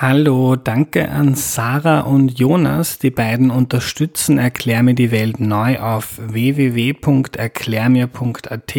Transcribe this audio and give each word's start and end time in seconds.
Hallo, 0.00 0.54
danke 0.54 1.08
an 1.08 1.34
Sarah 1.34 2.02
und 2.02 2.38
Jonas. 2.38 3.00
Die 3.00 3.10
beiden 3.10 3.50
unterstützen 3.50 4.38
Erklär 4.38 4.84
mir 4.84 4.94
die 4.94 5.10
Welt 5.10 5.40
neu 5.40 5.80
auf 5.80 6.20
www.erklärmir.at. 6.24 8.76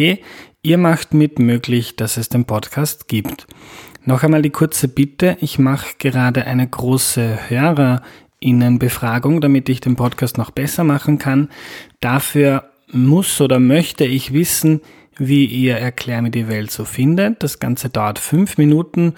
Ihr 0.62 0.78
macht 0.78 1.12
mit 1.12 1.38
möglich, 1.38 1.96
dass 1.96 2.16
es 2.16 2.30
den 2.30 2.46
Podcast 2.46 3.06
gibt. 3.06 3.46
Noch 4.06 4.22
einmal 4.22 4.40
die 4.40 4.48
kurze 4.48 4.88
Bitte. 4.88 5.36
Ich 5.42 5.58
mache 5.58 5.88
gerade 5.98 6.46
eine 6.46 6.66
große 6.66 7.50
Hörerinnenbefragung, 7.50 9.42
damit 9.42 9.68
ich 9.68 9.82
den 9.82 9.96
Podcast 9.96 10.38
noch 10.38 10.52
besser 10.52 10.84
machen 10.84 11.18
kann. 11.18 11.50
Dafür 12.00 12.64
muss 12.90 13.42
oder 13.42 13.60
möchte 13.60 14.06
ich 14.06 14.32
wissen, 14.32 14.80
wie 15.18 15.44
ihr 15.44 15.76
Erklär 15.76 16.22
mir 16.22 16.30
die 16.30 16.48
Welt 16.48 16.70
so 16.70 16.86
findet. 16.86 17.42
Das 17.42 17.58
Ganze 17.58 17.90
dauert 17.90 18.18
fünf 18.18 18.56
Minuten 18.56 19.16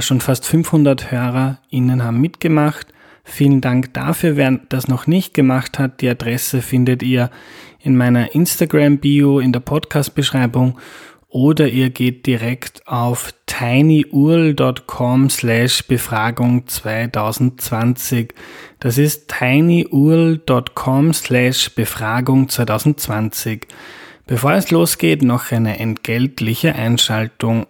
schon 0.00 0.20
fast 0.20 0.46
500 0.46 1.10
HörerInnen 1.10 2.02
haben 2.02 2.20
mitgemacht. 2.20 2.86
Vielen 3.24 3.60
Dank 3.60 3.94
dafür. 3.94 4.36
Wer 4.36 4.60
das 4.68 4.88
noch 4.88 5.06
nicht 5.06 5.34
gemacht 5.34 5.78
hat, 5.78 6.00
die 6.00 6.08
Adresse 6.08 6.62
findet 6.62 7.02
ihr 7.02 7.30
in 7.80 7.96
meiner 7.96 8.34
Instagram-Bio 8.34 9.38
in 9.38 9.52
der 9.52 9.60
Podcast-Beschreibung 9.60 10.78
oder 11.28 11.68
ihr 11.68 11.90
geht 11.90 12.26
direkt 12.26 12.86
auf 12.86 13.32
tinyurl.com 13.46 15.30
slash 15.30 15.86
Befragung 15.86 16.66
2020. 16.66 18.34
Das 18.80 18.98
ist 18.98 19.28
tinyurl.com 19.28 21.12
slash 21.14 21.74
Befragung 21.74 22.48
2020. 22.48 23.66
Bevor 24.26 24.52
es 24.52 24.70
losgeht, 24.70 25.22
noch 25.22 25.50
eine 25.52 25.78
entgeltliche 25.78 26.74
Einschaltung 26.74 27.66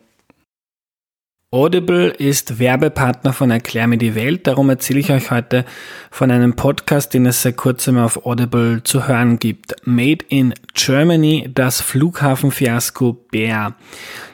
Audible 1.55 2.09
ist 2.09 2.59
Werbepartner 2.59 3.35
von 3.35 3.51
Erklär 3.51 3.87
mir 3.87 3.99
die 3.99 4.15
Welt, 4.15 4.47
darum 4.47 4.71
erzähle 4.71 5.01
ich 5.01 5.13
euch 5.13 5.31
heute 5.31 5.67
von 6.11 6.31
einem 6.31 6.57
Podcast, 6.57 7.13
den 7.13 7.27
es 7.27 7.43
seit 7.43 7.59
kurzem 7.59 7.99
auf 7.99 8.25
Audible 8.25 8.83
zu 8.85 9.07
hören 9.07 9.39
gibt. 9.39 9.75
Made 9.85 10.25
in 10.31 10.55
Germany, 10.73 11.51
das 11.53 11.83
Flughafenfiasko 11.83 13.13
Bär. 13.31 13.75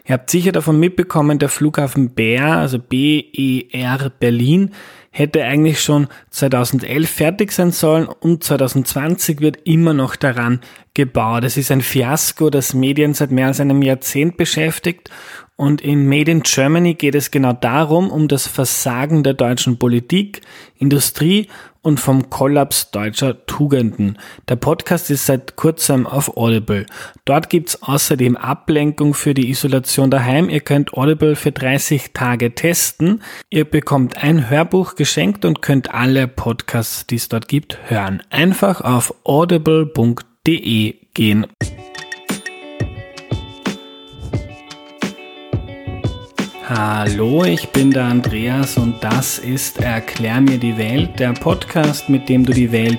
Ihr 0.06 0.12
habt 0.12 0.30
sicher 0.30 0.52
davon 0.52 0.78
mitbekommen, 0.78 1.40
der 1.40 1.48
Flughafen 1.48 2.10
Bär, 2.10 2.52
also 2.52 2.78
BER 2.78 4.12
Berlin, 4.20 4.70
hätte 5.10 5.42
eigentlich 5.42 5.82
schon 5.82 6.06
2011 6.30 7.10
fertig 7.10 7.50
sein 7.50 7.72
sollen 7.72 8.06
und 8.06 8.44
2020 8.44 9.40
wird 9.40 9.56
immer 9.64 9.92
noch 9.92 10.14
daran 10.14 10.60
gebaut. 10.94 11.42
Es 11.42 11.56
ist 11.56 11.72
ein 11.72 11.80
Fiasko, 11.80 12.48
das 12.48 12.74
Medien 12.74 13.12
seit 13.12 13.32
mehr 13.32 13.48
als 13.48 13.58
einem 13.58 13.82
Jahrzehnt 13.82 14.36
beschäftigt 14.36 15.10
und 15.58 15.80
in 15.80 16.08
Made 16.08 16.30
in 16.30 16.42
Germany 16.44 16.94
geht 16.94 17.16
es 17.16 17.32
genau 17.32 17.52
darum, 17.52 18.12
um 18.12 18.28
das 18.28 18.46
Versagen 18.46 19.24
der 19.24 19.34
deutschen 19.34 19.76
Politik, 19.76 20.40
Industrie 20.76 21.48
und 21.82 21.98
vom 21.98 22.30
Kollaps 22.30 22.92
deutscher 22.92 23.44
Tugenden. 23.46 24.18
Der 24.48 24.54
Podcast 24.54 25.10
ist 25.10 25.26
seit 25.26 25.56
kurzem 25.56 26.06
auf 26.06 26.36
Audible. 26.36 26.86
Dort 27.24 27.50
gibt's 27.50 27.82
außerdem 27.82 28.36
Ablenkung 28.36 29.14
für 29.14 29.34
die 29.34 29.50
Isolation 29.50 30.12
daheim. 30.12 30.48
Ihr 30.48 30.60
könnt 30.60 30.94
Audible 30.94 31.34
für 31.34 31.50
30 31.50 32.12
Tage 32.12 32.54
testen. 32.54 33.20
Ihr 33.50 33.64
bekommt 33.64 34.22
ein 34.22 34.48
Hörbuch 34.48 34.94
geschenkt 34.94 35.44
und 35.44 35.60
könnt 35.60 35.92
alle 35.92 36.28
Podcasts, 36.28 37.04
die 37.08 37.16
es 37.16 37.28
dort 37.28 37.48
gibt, 37.48 37.78
hören. 37.90 38.22
Einfach 38.30 38.80
auf 38.80 39.12
audible.de 39.24 40.94
gehen. 41.14 41.46
Hallo, 46.70 47.44
ich 47.44 47.70
bin 47.70 47.92
der 47.92 48.04
Andreas 48.04 48.76
und 48.76 49.02
das 49.02 49.38
ist 49.38 49.80
Erklär 49.80 50.42
mir 50.42 50.58
die 50.58 50.76
Welt, 50.76 51.18
der 51.18 51.32
Podcast, 51.32 52.10
mit 52.10 52.28
dem 52.28 52.44
du 52.44 52.52
die 52.52 52.70
Welt 52.70 52.98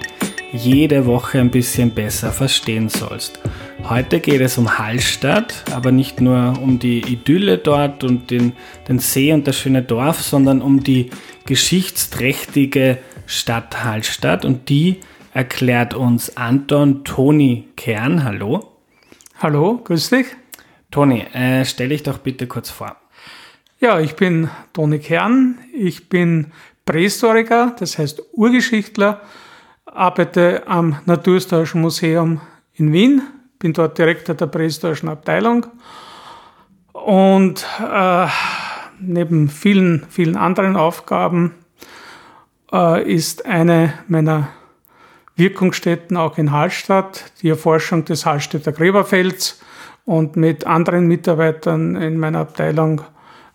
jede 0.52 1.06
Woche 1.06 1.39
ein 1.39 1.52
bisschen 1.52 1.92
besser 1.92 2.31
verstehen 2.31 2.89
sollst. 2.89 3.39
Heute 3.88 4.21
geht 4.21 4.42
es 4.42 4.58
um 4.58 4.80
Hallstatt, 4.80 5.66
aber 5.71 5.92
nicht 5.92 6.20
nur 6.20 6.60
um 6.60 6.80
die 6.80 7.02
Idylle 7.02 7.60
dort 7.60 8.04
und 8.04 8.32
den, 8.32 8.54
den 8.88 8.98
See 8.98 9.32
und 9.33 9.48
das 9.48 9.60
schöne 9.60 9.83
Dorf, 9.83 10.20
sondern 10.20 10.64
um 10.64 10.83
die 10.83 11.11
geschichtsträchtige 11.45 12.98
Stadt 13.27 13.83
Hallstatt 13.83 14.45
und 14.45 14.70
die 14.70 14.99
erklärt 15.32 15.93
uns 15.93 16.36
Anton 16.38 17.04
Toni 17.04 17.67
Kern. 17.76 18.23
Hallo. 18.23 18.72
Hallo, 19.38 19.80
grüß 19.83 20.10
dich. 20.10 20.26
Toni, 20.89 21.20
äh, 21.33 21.64
stell 21.66 21.89
dich 21.89 22.02
doch 22.02 22.17
bitte 22.17 22.48
kurz 22.48 22.72
vor. 22.72 22.98
Ja, 23.82 23.98
ich 24.02 24.17
bin 24.17 24.50
Toni 24.73 25.00
Kern. 25.00 25.58
Ich 25.73 26.10
bin 26.10 26.52
Prähistoriker, 26.84 27.78
das 27.80 27.98
heißt 27.98 28.22
Urgeschichtler, 28.34 29.22
arbeite 29.86 30.67
am 30.67 30.98
Naturhistorischen 31.06 31.80
Museum 31.80 32.42
in 32.73 32.92
Wien, 32.92 33.22
bin 33.58 33.72
dort 33.72 33.98
Direktor 33.98 34.36
der 34.36 34.48
prähistorischen 34.48 35.08
Abteilung 35.08 35.66
und 36.92 37.66
äh, 37.82 38.28
neben 39.00 39.48
vielen, 39.48 40.06
vielen 40.10 40.36
anderen 40.36 40.76
Aufgaben 40.76 41.54
äh, 42.73 43.10
ist 43.10 43.46
eine 43.46 43.94
meiner 44.10 44.50
Wirkungsstätten 45.38 46.17
auch 46.17 46.38
in 46.38 46.52
Hallstatt, 46.52 47.32
die 47.42 47.48
Erforschung 47.48 48.04
des 48.04 48.26
Hallstätter 48.26 48.73
Gräberfelds 48.73 49.61
und 50.04 50.36
mit 50.36 50.67
anderen 50.67 51.08
Mitarbeitern 51.08 51.96
in 51.96 52.17
meiner 52.17 52.40
Abteilung 52.40 53.04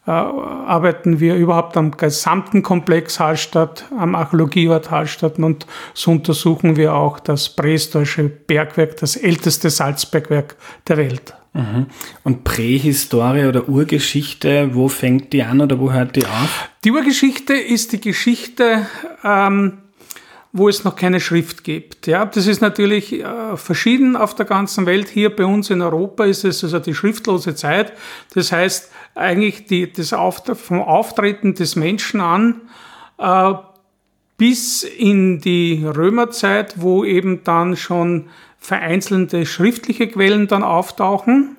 äh, 0.06 0.10
arbeiten 0.10 1.20
wir 1.20 1.36
überhaupt 1.36 1.76
am 1.76 1.92
gesamten 1.92 2.62
Komplex 2.62 3.18
Hallstatt, 3.20 3.86
am 3.98 4.14
Archäologieort 4.14 4.90
Hallstatt 4.90 5.38
und 5.38 5.66
so 5.94 6.10
untersuchen 6.10 6.76
wir 6.76 6.94
auch 6.94 7.18
das 7.18 7.48
prähistorische 7.48 8.24
Bergwerk, 8.24 8.96
das 8.98 9.16
älteste 9.16 9.70
Salzbergwerk 9.70 10.56
der 10.88 10.96
Welt. 10.98 11.34
Mhm. 11.54 11.86
Und 12.24 12.44
Prähistorie 12.44 13.46
oder 13.46 13.68
Urgeschichte, 13.68 14.74
wo 14.74 14.88
fängt 14.88 15.32
die 15.32 15.42
an 15.44 15.60
oder 15.60 15.78
wo 15.78 15.92
hört 15.92 16.16
die 16.16 16.26
auf? 16.26 16.68
Die 16.84 16.90
Urgeschichte 16.90 17.54
ist 17.54 17.92
die 17.92 18.00
Geschichte 18.00 18.86
ähm, 19.22 19.78
wo 20.56 20.68
es 20.68 20.84
noch 20.84 20.94
keine 20.94 21.18
Schrift 21.18 21.64
gibt. 21.64 22.06
Ja, 22.06 22.24
das 22.24 22.46
ist 22.46 22.60
natürlich 22.60 23.12
äh, 23.12 23.56
verschieden 23.56 24.14
auf 24.16 24.36
der 24.36 24.46
ganzen 24.46 24.86
Welt. 24.86 25.08
Hier 25.08 25.34
bei 25.34 25.44
uns 25.44 25.68
in 25.68 25.82
Europa 25.82 26.24
ist 26.24 26.44
es 26.44 26.62
also 26.62 26.78
die 26.78 26.94
schriftlose 26.94 27.56
Zeit. 27.56 27.92
Das 28.34 28.52
heißt, 28.52 28.88
eigentlich 29.16 29.66
die, 29.66 29.92
das 29.92 30.12
Auftre 30.12 30.54
vom 30.54 30.80
Auftreten 30.80 31.54
des 31.54 31.74
Menschen 31.74 32.20
an 32.20 32.60
äh, 33.18 33.54
bis 34.36 34.84
in 34.84 35.40
die 35.40 35.84
Römerzeit, 35.84 36.74
wo 36.80 37.04
eben 37.04 37.42
dann 37.42 37.76
schon 37.76 38.28
vereinzelte 38.60 39.46
schriftliche 39.46 40.06
Quellen 40.06 40.46
dann 40.46 40.62
auftauchen. 40.62 41.56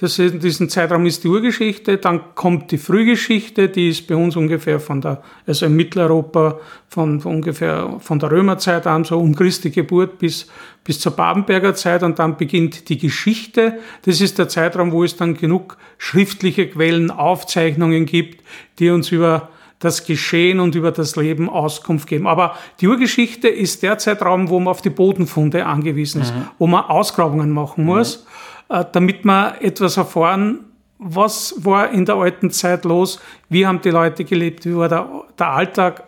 Das 0.00 0.16
ist, 0.20 0.32
in 0.32 0.38
diesem 0.38 0.68
Zeitraum 0.68 1.06
ist 1.06 1.24
die 1.24 1.28
Urgeschichte, 1.28 1.98
dann 1.98 2.20
kommt 2.36 2.70
die 2.70 2.78
Frühgeschichte, 2.78 3.68
die 3.68 3.88
ist 3.88 4.06
bei 4.06 4.14
uns 4.14 4.36
ungefähr 4.36 4.78
von 4.78 5.00
der, 5.00 5.24
also 5.44 5.66
in 5.66 5.74
Mitteleuropa 5.74 6.60
von, 6.86 7.20
von 7.20 7.34
ungefähr 7.34 7.96
von 7.98 8.20
der 8.20 8.30
Römerzeit 8.30 8.86
an, 8.86 9.02
so 9.02 9.18
um 9.18 9.34
Christi 9.34 9.70
Geburt 9.70 10.20
bis, 10.20 10.46
bis 10.84 11.00
zur 11.00 11.16
Babenberger 11.16 11.74
Zeit 11.74 12.04
und 12.04 12.20
dann 12.20 12.36
beginnt 12.36 12.88
die 12.90 12.98
Geschichte. 12.98 13.80
Das 14.02 14.20
ist 14.20 14.38
der 14.38 14.48
Zeitraum, 14.48 14.92
wo 14.92 15.02
es 15.02 15.16
dann 15.16 15.34
genug 15.34 15.76
schriftliche 15.98 16.68
Quellen, 16.68 17.10
Aufzeichnungen 17.10 18.06
gibt, 18.06 18.44
die 18.78 18.90
uns 18.90 19.10
über 19.10 19.48
das 19.80 20.06
Geschehen 20.06 20.60
und 20.60 20.76
über 20.76 20.92
das 20.92 21.16
Leben 21.16 21.48
Auskunft 21.48 22.06
geben. 22.06 22.28
Aber 22.28 22.56
die 22.80 22.86
Urgeschichte 22.86 23.48
ist 23.48 23.82
der 23.82 23.98
Zeitraum, 23.98 24.48
wo 24.48 24.60
man 24.60 24.68
auf 24.68 24.80
die 24.80 24.90
Bodenfunde 24.90 25.66
angewiesen 25.66 26.22
ist, 26.22 26.32
mhm. 26.32 26.46
wo 26.58 26.68
man 26.68 26.84
Ausgrabungen 26.84 27.50
machen 27.50 27.84
muss. 27.84 28.18
Mhm 28.18 28.28
damit 28.68 29.24
wir 29.24 29.56
etwas 29.60 29.96
erfahren, 29.96 30.60
was 30.98 31.54
war 31.58 31.90
in 31.90 32.04
der 32.04 32.16
alten 32.16 32.50
Zeit 32.50 32.84
los, 32.84 33.20
wie 33.48 33.66
haben 33.66 33.80
die 33.80 33.90
Leute 33.90 34.24
gelebt, 34.24 34.66
wie 34.66 34.76
war 34.76 34.88
der, 34.88 35.08
der 35.38 35.48
Alltag, 35.48 36.04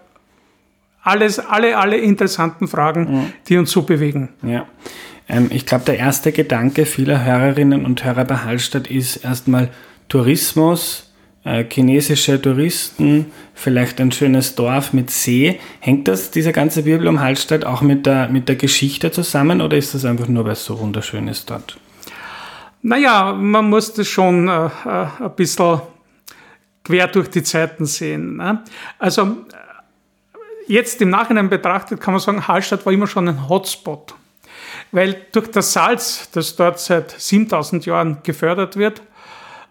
alles, 1.02 1.38
alle, 1.38 1.78
alle 1.78 1.96
interessanten 1.96 2.68
Fragen, 2.68 3.12
ja. 3.12 3.24
die 3.48 3.56
uns 3.56 3.70
so 3.70 3.82
bewegen. 3.82 4.30
Ja. 4.42 4.66
Ähm, 5.28 5.48
ich 5.50 5.64
glaube, 5.64 5.84
der 5.84 5.98
erste 5.98 6.32
Gedanke 6.32 6.84
vieler 6.84 7.24
Hörerinnen 7.24 7.86
und 7.86 8.04
Hörer 8.04 8.24
bei 8.24 8.36
Hallstatt 8.36 8.88
ist 8.88 9.16
erstmal 9.16 9.70
Tourismus, 10.08 11.10
äh, 11.44 11.64
chinesische 11.70 12.42
Touristen, 12.42 13.26
vielleicht 13.54 14.00
ein 14.00 14.12
schönes 14.12 14.56
Dorf 14.56 14.92
mit 14.92 15.10
See. 15.10 15.58
Hängt 15.78 16.08
das, 16.08 16.32
dieser 16.32 16.52
ganze 16.52 16.84
Wirbel 16.84 17.08
um 17.08 17.20
Hallstatt, 17.20 17.64
auch 17.64 17.80
mit 17.80 18.04
der, 18.04 18.28
mit 18.28 18.48
der 18.48 18.56
Geschichte 18.56 19.10
zusammen 19.10 19.62
oder 19.62 19.76
ist 19.76 19.94
das 19.94 20.04
einfach 20.04 20.28
nur, 20.28 20.44
weil 20.44 20.52
es 20.52 20.64
so 20.64 20.78
wunderschön 20.80 21.28
ist 21.28 21.48
dort? 21.48 21.78
Naja, 22.82 23.32
man 23.32 23.68
muss 23.68 23.92
das 23.92 24.08
schon 24.08 24.48
äh, 24.48 24.66
äh, 24.66 25.06
ein 25.20 25.34
bisschen 25.36 25.82
quer 26.84 27.08
durch 27.08 27.28
die 27.28 27.42
Zeiten 27.42 27.84
sehen. 27.84 28.36
Ne? 28.36 28.62
Also 28.98 29.22
äh, 29.22 29.26
jetzt 30.66 31.00
im 31.02 31.10
Nachhinein 31.10 31.50
betrachtet 31.50 32.00
kann 32.00 32.14
man 32.14 32.20
sagen, 32.20 32.48
Hallstatt 32.48 32.86
war 32.86 32.92
immer 32.92 33.06
schon 33.06 33.28
ein 33.28 33.48
Hotspot. 33.48 34.14
Weil 34.92 35.26
durch 35.32 35.50
das 35.50 35.72
Salz, 35.72 36.30
das 36.32 36.56
dort 36.56 36.80
seit 36.80 37.10
7000 37.10 37.86
Jahren 37.86 38.18
gefördert 38.22 38.76
wird, 38.76 39.02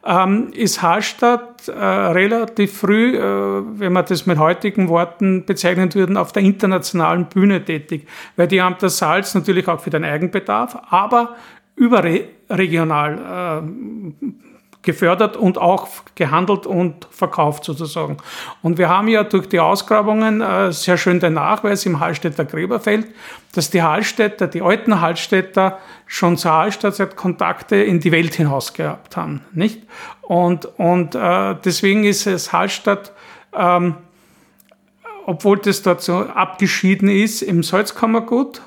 ähm, 0.05 0.53
ist 0.53 0.81
Hallstatt 0.81 1.67
äh, 1.67 1.71
relativ 1.71 2.77
früh, 2.77 3.17
äh, 3.17 3.21
wenn 3.21 3.91
man 3.91 4.05
das 4.05 4.25
mit 4.25 4.37
heutigen 4.37 4.87
Worten 4.87 5.45
bezeichnen 5.45 5.93
würden, 5.93 6.15
auf 6.15 6.31
der 6.31 6.43
internationalen 6.43 7.25
Bühne 7.25 7.65
tätig, 7.65 8.07
weil 8.37 8.47
die 8.47 8.61
haben 8.61 8.75
das 8.79 8.97
Salz 8.97 9.35
natürlich 9.35 9.67
auch 9.67 9.81
für 9.81 9.89
den 9.89 10.05
Eigenbedarf, 10.05 10.77
aber 10.89 11.35
überregional 12.49 13.61
äh, 13.63 14.31
gefördert 14.81 15.35
und 15.35 15.57
auch 15.57 15.87
gehandelt 16.15 16.65
und 16.65 17.07
verkauft 17.11 17.65
sozusagen. 17.65 18.17
Und 18.61 18.77
wir 18.77 18.87
haben 18.89 19.07
ja 19.09 19.23
durch 19.23 19.49
die 19.49 19.59
Ausgrabungen 19.59 20.41
äh, 20.41 20.71
sehr 20.71 20.97
schön 20.97 21.19
den 21.19 21.33
Nachweis 21.33 21.85
im 21.85 21.99
Hallstätter 21.99 22.45
Gräberfeld, 22.45 23.07
dass 23.53 23.69
die 23.69 23.83
Hallstätter, 23.83 24.47
die 24.47 24.61
alten 24.61 25.01
Hallstätter 25.01 25.79
schon 26.07 26.37
zur 26.37 26.51
Hallstatt 26.53 27.15
Kontakte 27.17 27.75
in 27.75 27.99
die 27.99 28.11
Welt 28.11 28.35
hinaus 28.35 28.73
gehabt 28.73 29.17
haben, 29.17 29.41
nicht? 29.51 29.83
Und, 30.21 30.65
und 30.77 31.13
äh, 31.13 31.55
deswegen 31.63 32.05
ist 32.05 32.25
es 32.25 32.53
Hallstatt, 32.53 33.11
ähm, 33.53 33.95
obwohl 35.25 35.57
das 35.57 35.81
dort 35.81 36.01
so 36.01 36.19
abgeschieden 36.19 37.09
ist, 37.09 37.41
im 37.41 37.63
Salzkammergut 37.63 38.61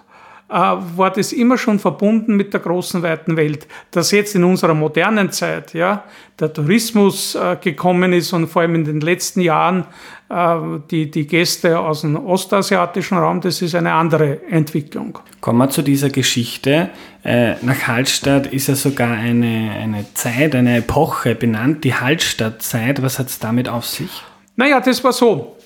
war 0.52 1.10
das 1.10 1.32
immer 1.32 1.56
schon 1.56 1.78
verbunden 1.78 2.36
mit 2.36 2.52
der 2.52 2.60
großen 2.60 3.02
weiten 3.02 3.36
Welt. 3.36 3.66
Dass 3.90 4.10
jetzt 4.10 4.34
in 4.34 4.44
unserer 4.44 4.74
modernen 4.74 5.32
Zeit 5.32 5.72
ja, 5.74 6.04
der 6.38 6.52
Tourismus 6.52 7.34
äh, 7.34 7.56
gekommen 7.60 8.12
ist 8.12 8.32
und 8.32 8.48
vor 8.48 8.62
allem 8.62 8.74
in 8.74 8.84
den 8.84 9.00
letzten 9.00 9.40
Jahren 9.40 9.86
äh, 10.28 10.56
die, 10.90 11.10
die 11.10 11.26
Gäste 11.26 11.78
aus 11.78 12.02
dem 12.02 12.16
ostasiatischen 12.16 13.18
Raum, 13.18 13.40
das 13.40 13.62
ist 13.62 13.74
eine 13.74 13.92
andere 13.92 14.46
Entwicklung. 14.48 15.18
Kommen 15.40 15.58
wir 15.58 15.70
zu 15.70 15.82
dieser 15.82 16.10
Geschichte. 16.10 16.90
Nach 17.24 17.86
Hallstatt 17.86 18.48
ist 18.48 18.66
ja 18.66 18.74
sogar 18.74 19.12
eine, 19.12 19.70
eine 19.80 20.04
Zeit, 20.14 20.56
eine 20.56 20.78
Epoche 20.78 21.36
benannt, 21.36 21.84
die 21.84 21.94
Hallstattzeit. 21.94 23.00
Was 23.00 23.20
hat 23.20 23.28
es 23.28 23.38
damit 23.38 23.68
auf 23.68 23.86
sich? 23.86 24.24
Naja, 24.56 24.80
das 24.80 25.04
war 25.04 25.12
so. 25.12 25.56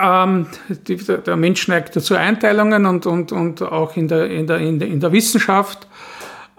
Ähm, 0.00 0.46
die, 0.68 0.96
der 0.96 1.36
Mensch 1.36 1.68
neigt 1.68 1.96
dazu 1.96 2.14
Einteilungen 2.14 2.86
und, 2.86 3.06
und, 3.06 3.32
und 3.32 3.62
auch 3.62 3.96
in 3.96 4.08
der, 4.08 4.30
in 4.30 4.46
der, 4.46 4.58
in 4.58 4.78
der, 4.78 4.88
in 4.88 5.00
der 5.00 5.12
Wissenschaft. 5.12 5.86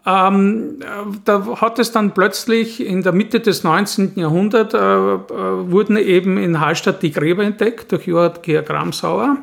Ähm, 0.05 0.79
da 1.23 1.59
hat 1.59 1.79
es 1.79 1.91
dann 1.91 2.13
plötzlich 2.13 2.85
in 2.85 3.01
der 3.01 3.11
Mitte 3.11 3.39
des 3.39 3.63
19. 3.63 4.13
Jahrhunderts 4.15 4.73
äh, 4.73 4.77
äh, 4.77 5.71
wurden 5.71 5.97
eben 5.97 6.37
in 6.37 6.59
Hallstatt 6.59 7.01
die 7.01 7.11
Gräber 7.11 7.43
entdeckt 7.43 7.91
durch 7.91 8.05
Johann 8.05 8.33
Georg 8.43 8.69
Ramsauer. 8.69 9.37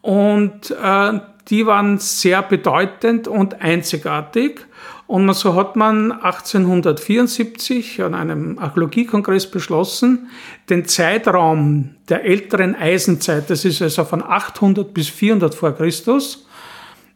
Und 0.00 0.70
äh, 0.70 1.20
die 1.48 1.66
waren 1.66 1.98
sehr 1.98 2.42
bedeutend 2.42 3.28
und 3.28 3.60
einzigartig. 3.60 4.66
Und 5.06 5.32
so 5.34 5.54
hat 5.54 5.76
man 5.76 6.10
1874 6.10 8.02
an 8.02 8.14
einem 8.14 8.58
Archäologiekongress 8.58 9.50
beschlossen, 9.50 10.30
den 10.68 10.86
Zeitraum 10.86 11.90
der 12.08 12.24
älteren 12.24 12.74
Eisenzeit, 12.74 13.48
das 13.48 13.64
ist 13.64 13.80
also 13.82 14.04
von 14.04 14.22
800 14.22 14.92
bis 14.92 15.08
400 15.08 15.54
vor 15.54 15.72
Christus, 15.72 16.46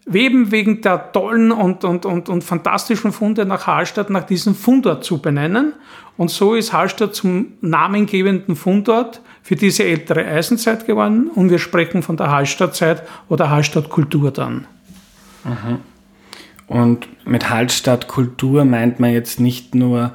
Weben 0.06 0.50
wegen 0.50 0.80
der 0.80 1.12
tollen 1.12 1.52
und, 1.52 1.84
und, 1.84 2.06
und, 2.06 2.28
und 2.28 2.42
fantastischen 2.42 3.12
Funde 3.12 3.44
nach 3.44 3.66
Hallstatt 3.66 4.10
nach 4.10 4.24
diesem 4.24 4.54
Fundort 4.54 5.04
zu 5.04 5.18
benennen. 5.18 5.74
Und 6.16 6.30
so 6.30 6.54
ist 6.54 6.72
Hallstatt 6.72 7.14
zum 7.14 7.52
namengebenden 7.60 8.56
Fundort 8.56 9.20
für 9.42 9.56
diese 9.56 9.84
ältere 9.84 10.24
Eisenzeit 10.24 10.86
geworden. 10.86 11.30
Und 11.32 11.50
wir 11.50 11.58
sprechen 11.58 12.02
von 12.02 12.16
der 12.16 12.30
Hallstattzeit 12.30 13.02
oder 13.28 13.50
Hallstattkultur 13.50 14.30
dann. 14.30 14.66
Mhm. 15.44 15.78
Und 16.70 17.08
mit 17.26 17.50
Hallstatt 17.50 18.06
Kultur 18.06 18.64
meint 18.64 19.00
man 19.00 19.12
jetzt 19.12 19.40
nicht 19.40 19.74
nur, 19.74 20.12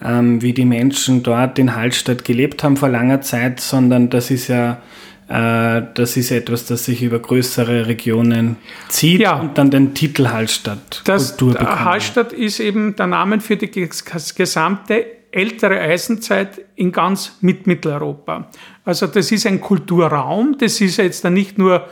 ähm, 0.00 0.40
wie 0.40 0.52
die 0.52 0.64
Menschen 0.64 1.24
dort 1.24 1.58
in 1.58 1.74
Hallstatt 1.74 2.24
gelebt 2.24 2.62
haben 2.62 2.76
vor 2.76 2.88
langer 2.88 3.22
Zeit, 3.22 3.58
sondern 3.58 4.08
das 4.08 4.30
ist 4.30 4.46
ja 4.46 4.80
äh, 5.28 5.82
das 5.94 6.16
ist 6.16 6.30
etwas, 6.30 6.66
das 6.66 6.84
sich 6.84 7.02
über 7.02 7.18
größere 7.18 7.88
Regionen 7.88 8.54
zieht 8.88 9.20
ja. 9.20 9.40
und 9.40 9.58
dann 9.58 9.72
den 9.72 9.94
Titel 9.94 10.28
Hallstatt 10.28 11.02
Kultur 11.04 11.54
bekommt. 11.54 11.84
Hallstatt 11.84 12.32
ist 12.32 12.60
eben 12.60 12.94
der 12.94 13.08
Name 13.08 13.40
für 13.40 13.56
die 13.56 13.68
gesamte 13.68 15.06
ältere 15.32 15.80
Eisenzeit 15.80 16.60
in 16.76 16.92
ganz 16.92 17.38
Mitteleuropa. 17.40 18.48
Also 18.84 19.08
das 19.08 19.32
ist 19.32 19.44
ein 19.44 19.60
Kulturraum, 19.60 20.56
das 20.56 20.80
ist 20.80 20.98
jetzt 20.98 21.24
dann 21.24 21.34
nicht 21.34 21.58
nur 21.58 21.84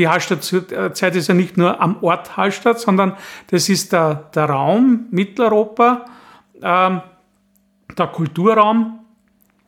die 0.00 0.08
Hallstattzeit 0.08 1.14
ist 1.14 1.28
ja 1.28 1.34
nicht 1.34 1.58
nur 1.58 1.80
am 1.80 1.98
Ort 2.00 2.38
Hallstatt, 2.38 2.80
sondern 2.80 3.12
das 3.50 3.68
ist 3.68 3.92
der, 3.92 4.30
der 4.34 4.46
Raum 4.46 5.04
Mitteleuropa, 5.10 6.06
ähm, 6.62 7.02
der 7.98 8.06
Kulturraum. 8.06 9.00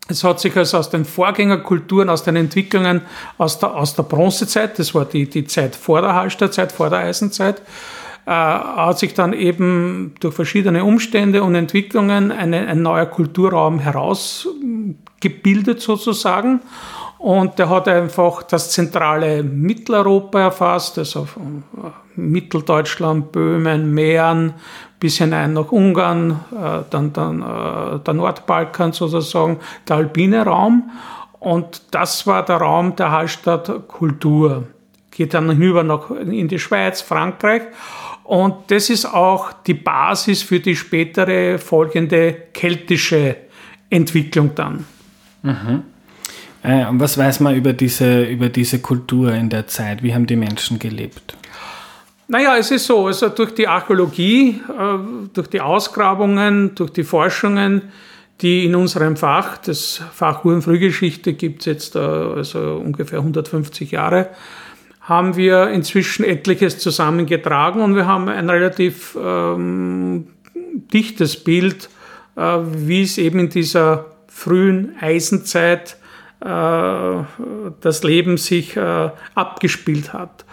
Es 0.08 0.24
hat 0.24 0.40
sich 0.40 0.56
also 0.56 0.78
aus 0.78 0.88
den 0.88 1.04
Vorgängerkulturen, 1.04 2.08
aus 2.08 2.24
den 2.24 2.36
Entwicklungen 2.36 3.02
aus 3.36 3.58
der, 3.58 3.74
aus 3.74 3.94
der 3.94 4.04
Bronzezeit, 4.04 4.78
das 4.78 4.94
war 4.94 5.04
die, 5.04 5.28
die 5.28 5.44
Zeit 5.44 5.76
vor 5.76 6.00
der 6.00 6.14
Hallstattzeit, 6.14 6.72
vor 6.72 6.88
der 6.88 7.00
Eisenzeit, 7.00 7.60
äh, 8.24 8.30
hat 8.30 8.98
sich 8.98 9.12
dann 9.12 9.34
eben 9.34 10.14
durch 10.20 10.34
verschiedene 10.34 10.82
Umstände 10.82 11.42
und 11.42 11.54
Entwicklungen 11.54 12.32
eine, 12.32 12.68
ein 12.68 12.80
neuer 12.80 13.04
Kulturraum 13.04 13.80
herausgebildet 13.80 15.82
sozusagen. 15.82 16.62
Und 17.22 17.56
der 17.56 17.68
hat 17.68 17.86
einfach 17.86 18.42
das 18.42 18.72
zentrale 18.72 19.44
Mitteleuropa 19.44 20.40
erfasst, 20.40 20.98
also 20.98 21.28
Mitteldeutschland, 22.16 23.30
Böhmen, 23.30 23.94
Mähren, 23.94 24.54
bis 24.98 25.18
hinein 25.18 25.52
nach 25.52 25.70
Ungarn, 25.70 26.40
äh, 26.50 26.80
dann, 26.90 27.12
dann 27.12 27.40
äh, 27.40 28.00
der 28.00 28.14
Nordbalkan 28.14 28.92
sozusagen, 28.92 29.60
der 29.88 29.98
alpine 29.98 30.44
Raum. 30.44 30.90
Und 31.38 31.82
das 31.92 32.26
war 32.26 32.44
der 32.44 32.56
Raum 32.56 32.96
der 32.96 33.12
Hallstatt 33.12 33.86
Kultur. 33.86 34.64
Geht 35.12 35.32
dann 35.34 35.48
hinüber 35.48 35.84
nach, 35.84 36.10
in 36.10 36.48
die 36.48 36.58
Schweiz, 36.58 37.02
Frankreich. 37.02 37.62
Und 38.24 38.68
das 38.72 38.90
ist 38.90 39.04
auch 39.04 39.52
die 39.64 39.74
Basis 39.74 40.42
für 40.42 40.58
die 40.58 40.74
spätere 40.74 41.60
folgende 41.60 42.32
keltische 42.52 43.36
Entwicklung 43.90 44.56
dann. 44.56 44.86
Mhm. 45.42 45.84
Äh, 46.62 46.86
was 46.90 47.18
weiß 47.18 47.40
man 47.40 47.56
über 47.56 47.72
diese, 47.72 48.24
über 48.24 48.48
diese 48.48 48.80
Kultur 48.80 49.32
in 49.32 49.50
der 49.50 49.66
Zeit? 49.66 50.02
Wie 50.02 50.14
haben 50.14 50.26
die 50.26 50.36
Menschen 50.36 50.78
gelebt? 50.78 51.36
Naja, 52.28 52.56
es 52.56 52.70
ist 52.70 52.86
so, 52.86 53.06
also 53.06 53.28
durch 53.28 53.54
die 53.54 53.66
Archäologie, 53.66 54.60
äh, 54.68 54.98
durch 55.32 55.48
die 55.48 55.60
Ausgrabungen, 55.60 56.74
durch 56.74 56.90
die 56.90 57.04
Forschungen, 57.04 57.82
die 58.40 58.64
in 58.64 58.74
unserem 58.74 59.16
Fach, 59.16 59.58
das 59.58 60.00
Fach 60.12 60.44
Uhrenfrühgeschichte 60.44 61.34
gibt 61.34 61.60
es 61.60 61.66
jetzt 61.66 61.96
äh, 61.96 61.98
also 61.98 62.76
ungefähr 62.76 63.18
150 63.18 63.90
Jahre, 63.90 64.30
haben 65.00 65.36
wir 65.36 65.68
inzwischen 65.68 66.24
etliches 66.24 66.78
zusammengetragen 66.78 67.82
und 67.82 67.96
wir 67.96 68.06
haben 68.06 68.28
ein 68.28 68.48
relativ 68.48 69.16
ähm, 69.20 70.28
dichtes 70.92 71.42
Bild, 71.42 71.90
äh, 72.36 72.40
wie 72.40 73.02
es 73.02 73.18
eben 73.18 73.40
in 73.40 73.48
dieser 73.48 74.06
frühen 74.28 74.94
Eisenzeit 75.00 75.96
das 76.44 78.02
Leben 78.02 78.36
sich 78.36 78.76
äh, 78.76 79.10
abgespielt 79.34 80.12
hat. 80.12 80.44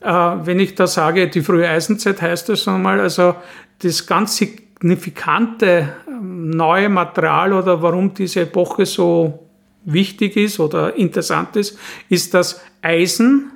Äh, 0.00 0.06
wenn 0.10 0.60
ich 0.60 0.74
da 0.74 0.86
sage, 0.86 1.28
die 1.28 1.42
frühe 1.42 1.68
Eisenzeit 1.68 2.20
heißt 2.22 2.48
das 2.48 2.66
einmal, 2.68 3.00
also 3.00 3.34
das 3.82 4.06
ganz 4.06 4.36
signifikante 4.36 5.92
ähm, 6.08 6.50
neue 6.50 6.88
Material 6.88 7.52
oder 7.52 7.82
warum 7.82 8.14
diese 8.14 8.42
Epoche 8.42 8.86
so 8.86 9.46
wichtig 9.84 10.36
ist 10.36 10.60
oder 10.60 10.94
interessant 10.96 11.56
ist, 11.56 11.78
ist 12.08 12.34
dass 12.34 12.62
Eisen 12.82 13.50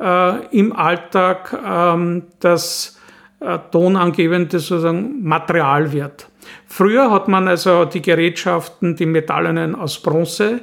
äh, 0.00 0.46
im 0.56 0.74
Alltag 0.74 1.58
ähm, 1.64 2.24
das 2.40 2.98
äh, 3.40 3.58
tonangebende 3.70 4.58
sozusagen 4.58 5.22
Material 5.22 5.92
wird. 5.92 6.28
Früher 6.66 7.10
hat 7.10 7.28
man 7.28 7.48
also 7.48 7.84
die 7.84 8.02
Gerätschaften, 8.02 8.96
die 8.96 9.06
metallenen 9.06 9.74
aus 9.74 10.00
Bronze 10.00 10.60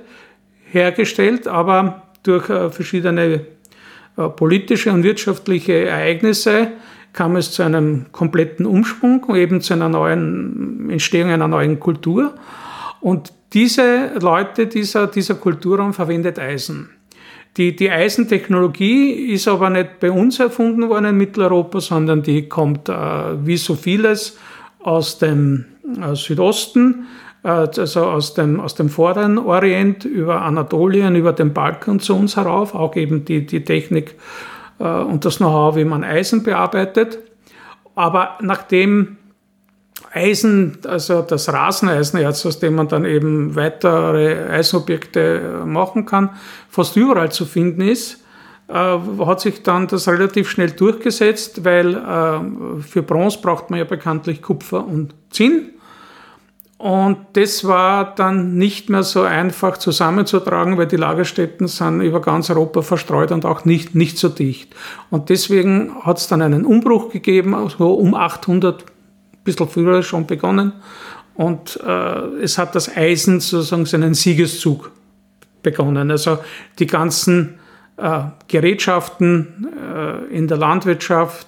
hergestellt, 0.72 1.48
aber 1.48 2.04
durch 2.24 2.50
äh, 2.50 2.70
verschiedene 2.70 3.42
äh, 4.18 4.30
politische 4.30 4.92
und 4.92 5.04
wirtschaftliche 5.04 5.86
Ereignisse 5.86 6.70
kam 7.14 7.36
es 7.36 7.52
zu 7.52 7.64
einem 7.64 8.08
kompletten 8.12 8.66
Umschwung, 8.66 9.36
eben 9.36 9.62
zu 9.62 9.74
einer 9.74 9.90
neuen 9.90 10.90
Entstehung 10.90 11.32
einer 11.32 11.48
neuen 11.48 11.80
Kultur. 11.80 12.36
Und 13.02 13.34
diese 13.54 14.12
Leute, 14.22 14.68
dieser, 14.68 15.08
dieser 15.08 15.36
Kulturraum 15.36 15.94
verwendet 15.94 16.38
Eisen. 16.38 16.90
Die, 17.58 17.76
die 17.76 17.90
Eisentechnologie 17.90 19.34
ist 19.34 19.48
aber 19.48 19.70
nicht 19.72 20.00
bei 20.00 20.12
uns 20.12 20.40
erfunden 20.40 20.88
worden 20.88 21.06
in 21.06 21.18
Mitteleuropa, 21.18 21.82
sondern 21.82 22.22
die 22.22 22.48
kommt 22.48 22.90
äh, 22.90 22.94
wie 23.46 23.58
so 23.58 23.76
vieles 23.76 24.38
aus 24.80 25.18
dem 25.18 25.66
äh, 26.00 26.16
Südosten 26.16 27.08
also 27.44 28.06
aus 28.06 28.34
dem, 28.34 28.60
aus 28.60 28.76
dem 28.76 28.90
vorderen 28.90 29.38
Orient 29.38 30.04
über 30.04 30.42
Anatolien, 30.42 31.16
über 31.16 31.34
den 31.34 31.54
Balkan 31.54 32.00
zu 32.00 32.16
uns 32.16 32.36
herauf, 32.36 32.76
auch 32.76 32.96
eben 32.96 33.24
die, 33.26 33.46
die 33.46 33.64
Technik 33.64 34.16
äh, 34.80 34.84
und 34.84 35.26
das 35.26 35.38
Know-how, 35.38 35.76
wie 35.76 35.86
man 35.86 36.04
Eisen 36.04 36.44
bearbeitet. 36.44 37.20
Aber 37.96 38.38
nachdem 38.42 39.18
Eisen, 40.12 40.80
also 40.88 41.22
das 41.22 41.52
Raseneisenerz, 41.52 42.46
aus 42.46 42.60
dem 42.60 42.76
man 42.76 42.88
dann 42.88 43.06
eben 43.06 43.56
weitere 43.56 44.50
Eisenobjekte 44.50 45.64
machen 45.66 46.06
kann, 46.06 46.32
fast 46.70 46.96
überall 46.96 47.32
zu 47.32 47.46
finden 47.46 47.82
ist, 47.82 48.24
äh, 48.68 48.74
hat 48.74 49.42
sich 49.42 49.64
dann 49.64 49.88
das 49.88 50.08
relativ 50.08 50.50
schnell 50.50 50.72
durchgesetzt, 50.72 51.64
weil 51.64 51.96
äh, 51.96 52.82
für 52.82 53.04
Bronze 53.04 53.40
braucht 53.42 53.70
man 53.70 53.80
ja 53.80 53.86
bekanntlich 53.86 54.42
Kupfer 54.42 54.86
und 54.86 55.14
Zinn. 55.30 55.70
Und 56.80 57.18
das 57.34 57.66
war 57.66 58.16
dann 58.16 58.56
nicht 58.56 58.90
mehr 58.90 59.04
so 59.04 59.24
einfach 59.24 59.78
zusammenzutragen, 59.78 60.78
weil 60.78 60.88
die 60.88 60.96
Lagerstätten 60.96 61.68
sind 61.68 62.00
über 62.00 62.22
ganz 62.22 62.50
Europa 62.50 62.82
verstreut 62.84 63.34
und 63.34 63.46
auch 63.46 63.66
nicht, 63.66 63.96
nicht 63.96 64.18
so 64.18 64.30
dicht. 64.30 64.74
Und 65.10 65.28
deswegen 65.28 65.94
hat 66.06 66.20
es 66.20 66.28
dann 66.30 66.42
einen 66.42 66.64
Umbruch 66.64 67.12
gegeben, 67.12 67.54
so 67.78 67.94
um 67.96 68.16
800, 68.16 68.84
ein 68.84 68.88
bisschen 69.44 69.68
früher 69.68 70.04
schon 70.04 70.26
begonnen. 70.26 70.72
Und 71.34 71.82
äh, 71.86 72.42
es 72.42 72.58
hat 72.58 72.76
das 72.76 72.96
Eisen 72.96 73.42
sozusagen 73.42 73.86
seinen 73.86 74.14
Siegeszug 74.14 74.92
begonnen. 75.62 76.10
Also 76.12 76.40
die 76.80 76.88
ganzen 76.88 77.60
äh, 77.98 78.22
Gerätschaften 78.48 79.68
äh, 79.94 80.34
in 80.34 80.48
der 80.48 80.56
Landwirtschaft, 80.56 81.46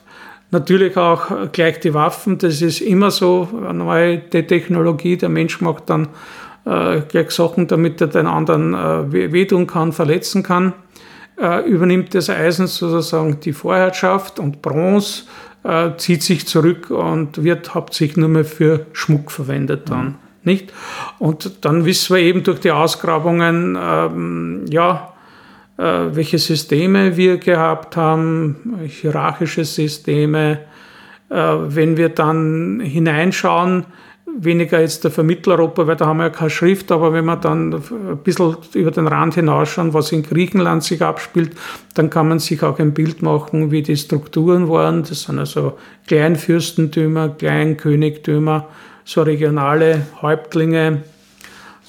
Natürlich 0.52 0.98
auch 0.98 1.52
gleich 1.54 1.80
die 1.80 1.94
Waffen, 1.94 2.38
das 2.38 2.62
ist 2.62 2.82
immer 2.82 3.10
so 3.10 3.48
eine 3.58 3.74
neue 3.74 4.30
Technologie. 4.30 5.16
Der 5.16 5.30
Mensch 5.30 5.62
macht 5.62 5.90
dann 5.90 6.10
äh, 6.66 7.02
gleich 7.08 7.32
Sachen, 7.32 7.68
damit 7.68 8.02
er 8.02 8.08
den 8.08 8.28
anderen 8.28 8.74
äh, 8.74 9.32
wehtun 9.32 9.66
kann, 9.66 9.94
verletzen 9.94 10.44
kann. 10.44 10.74
Äh, 11.40 11.68
übernimmt 11.68 12.14
das 12.14 12.30
Eisen 12.30 12.68
sozusagen 12.68 13.40
die 13.40 13.54
Vorherrschaft 13.54 14.40
und 14.40 14.62
Bronze 14.62 15.24
äh, 15.64 15.92
zieht 15.98 16.24
sich 16.24 16.48
zurück 16.48 16.90
und 16.90 17.44
wird 17.44 17.74
hauptsächlich 17.74 18.18
nur 18.18 18.30
mehr 18.30 18.46
für 18.46 18.86
Schmuck 18.94 19.32
verwendet 19.32 19.90
dann. 19.90 20.06
Mhm. 20.06 20.16
Nicht? 20.44 20.74
Und 21.20 21.66
dann 21.66 21.86
wissen 21.86 22.16
wir 22.16 22.22
eben 22.22 22.44
durch 22.44 22.60
die 22.60 22.72
Ausgrabungen, 22.72 23.78
ähm, 23.80 24.66
ja, 24.70 25.08
äh, 25.08 25.11
welche 25.82 26.38
Systeme 26.38 27.18
wir 27.18 27.38
gehabt 27.38 27.98
haben, 27.98 28.80
hierarchische 28.88 29.66
Systeme. 29.66 30.60
Äh, 31.30 31.36
wenn 31.36 31.98
wir 31.98 32.10
dann 32.10 32.82
hineinschauen, 32.82 33.86
weniger 34.38 34.80
jetzt 34.80 35.04
der 35.04 35.12
Vermitteleuropa, 35.12 35.88
weil 35.88 35.96
da 35.96 36.06
haben 36.06 36.18
wir 36.18 36.26
ja 36.26 36.30
keine 36.30 36.50
Schrift, 36.50 36.92
aber 36.92 37.14
wenn 37.14 37.26
wir 37.26 37.36
dann 37.36 37.74
ein 37.74 38.18
bisschen 38.24 38.56
über 38.74 38.92
den 38.92 39.08
Rand 39.08 39.36
hinausschauen, 39.36 39.94
was 39.94 40.12
in 40.12 40.24
Griechenland 40.24 40.84
sich 40.84 41.02
abspielt, 41.02 41.52
dann 41.96 42.10
kann 42.10 42.28
man 42.30 42.40
sich 42.40 42.64
auch 42.64 42.80
ein 42.80 42.94
Bild 42.94 43.22
machen, 43.22 43.72
wie 43.72 43.82
die 43.82 43.98
Strukturen 43.98 44.70
waren. 44.70 45.04
Das 45.04 45.24
sind 45.24 45.40
also 45.40 45.78
Kleinfürstentümer, 46.08 47.30
Kleinkönigtümer, 47.30 48.68
so 49.04 49.22
regionale 49.24 50.06
Häuptlinge. 50.22 51.04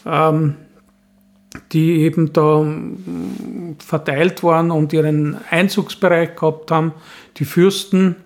Ähm, 0.06 0.54
die 1.72 2.00
eben 2.00 2.32
da 2.32 2.66
verteilt 3.78 4.42
waren 4.42 4.70
und 4.70 4.92
ihren 4.92 5.36
Einzugsbereich 5.50 6.36
gehabt 6.36 6.70
haben, 6.70 6.92
die 7.36 7.44
Fürsten, 7.44 8.16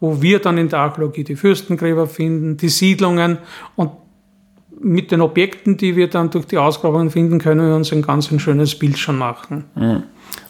wo 0.00 0.22
wir 0.22 0.40
dann 0.40 0.58
in 0.58 0.68
der 0.68 0.80
Archäologie 0.80 1.24
die 1.24 1.36
Fürstengräber 1.36 2.06
finden, 2.06 2.56
die 2.56 2.68
Siedlungen 2.68 3.38
und 3.76 3.90
mit 4.78 5.10
den 5.10 5.22
Objekten, 5.22 5.76
die 5.76 5.96
wir 5.96 6.08
dann 6.08 6.30
durch 6.30 6.46
die 6.46 6.58
Ausgrabungen 6.58 7.10
finden, 7.10 7.38
können 7.38 7.66
wir 7.66 7.74
uns 7.74 7.92
ein 7.92 8.02
ganz 8.02 8.30
ein 8.30 8.38
schönes 8.38 8.78
Bild 8.78 8.98
schon 8.98 9.16
machen. 9.16 9.64
Mhm. 9.74 10.02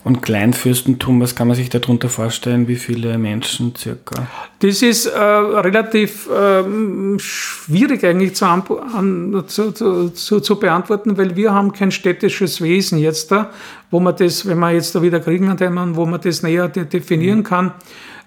Und 0.07 0.23
Kleinfürstentum, 0.23 1.21
was 1.21 1.35
kann 1.35 1.49
man 1.49 1.57
sich 1.57 1.69
darunter 1.69 2.09
vorstellen? 2.09 2.69
Wie 2.69 2.77
viele 2.77 3.19
Menschen 3.19 3.75
circa? 3.75 4.29
Das 4.61 4.81
ist 4.81 5.07
äh, 5.07 5.19
relativ 5.19 6.31
äh, 6.31 6.63
schwierig 7.19 8.05
eigentlich 8.05 8.37
zu, 8.37 8.47
an, 8.47 9.43
zu, 9.49 9.73
zu, 9.73 10.11
zu, 10.41 10.61
beantworten, 10.61 11.19
weil 11.19 11.35
wir 11.35 11.53
haben 11.53 11.73
kein 11.73 11.91
städtisches 11.91 12.61
Wesen 12.61 12.99
jetzt 12.99 13.33
da, 13.33 13.51
wo 13.91 13.99
man 13.99 14.15
das, 14.15 14.47
wenn 14.47 14.61
man 14.61 14.75
jetzt 14.75 14.95
da 14.95 15.03
wieder 15.03 15.19
Griechenland 15.19 15.61
haben, 15.61 15.97
wo 15.97 16.07
man 16.07 16.21
das 16.21 16.41
näher 16.41 16.69
definieren 16.69 17.43
kann. 17.43 17.73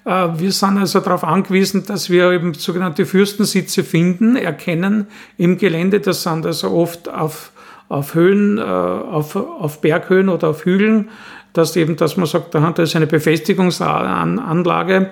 Äh, 0.03 0.27
wir 0.38 0.51
sind 0.51 0.77
also 0.77 1.00
darauf 1.00 1.24
angewiesen, 1.24 1.86
dass 1.86 2.10
wir 2.10 2.32
eben 2.32 2.56
sogenannte 2.56 3.06
Fürstensitze 3.06 3.86
finden, 3.86 4.36
erkennen 4.36 5.08
im 5.38 5.58
Gelände. 5.58 6.01
Das 6.01 6.24
sind 6.24 6.46
also 6.46 6.72
oft 6.72 7.08
auf, 7.08 7.51
auf 7.88 8.15
Höhen, 8.15 8.58
äh, 8.58 8.62
auf, 8.62 9.38
auf 9.38 9.79
Berghöhen 9.79 10.27
oder 10.27 10.50
auf 10.50 10.65
Hügeln 10.65 11.10
dass 11.53 11.75
eben, 11.75 11.96
dass 11.96 12.18
man 12.18 12.25
sagt, 12.25 12.56
da 12.56 12.70
ist 12.70 12.96
eine 12.96 13.08
Befestigungsanlage 13.08 15.12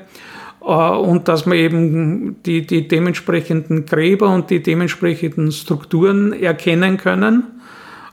äh, 0.61 0.65
und 0.65 1.27
dass 1.27 1.45
man 1.45 1.57
eben 1.57 2.41
die, 2.43 2.65
die 2.65 2.87
dementsprechenden 2.87 3.85
Gräber 3.85 4.33
und 4.33 4.49
die 4.49 4.61
dementsprechenden 4.61 5.51
Strukturen 5.51 6.33
erkennen 6.33 6.97
können. 6.97 7.43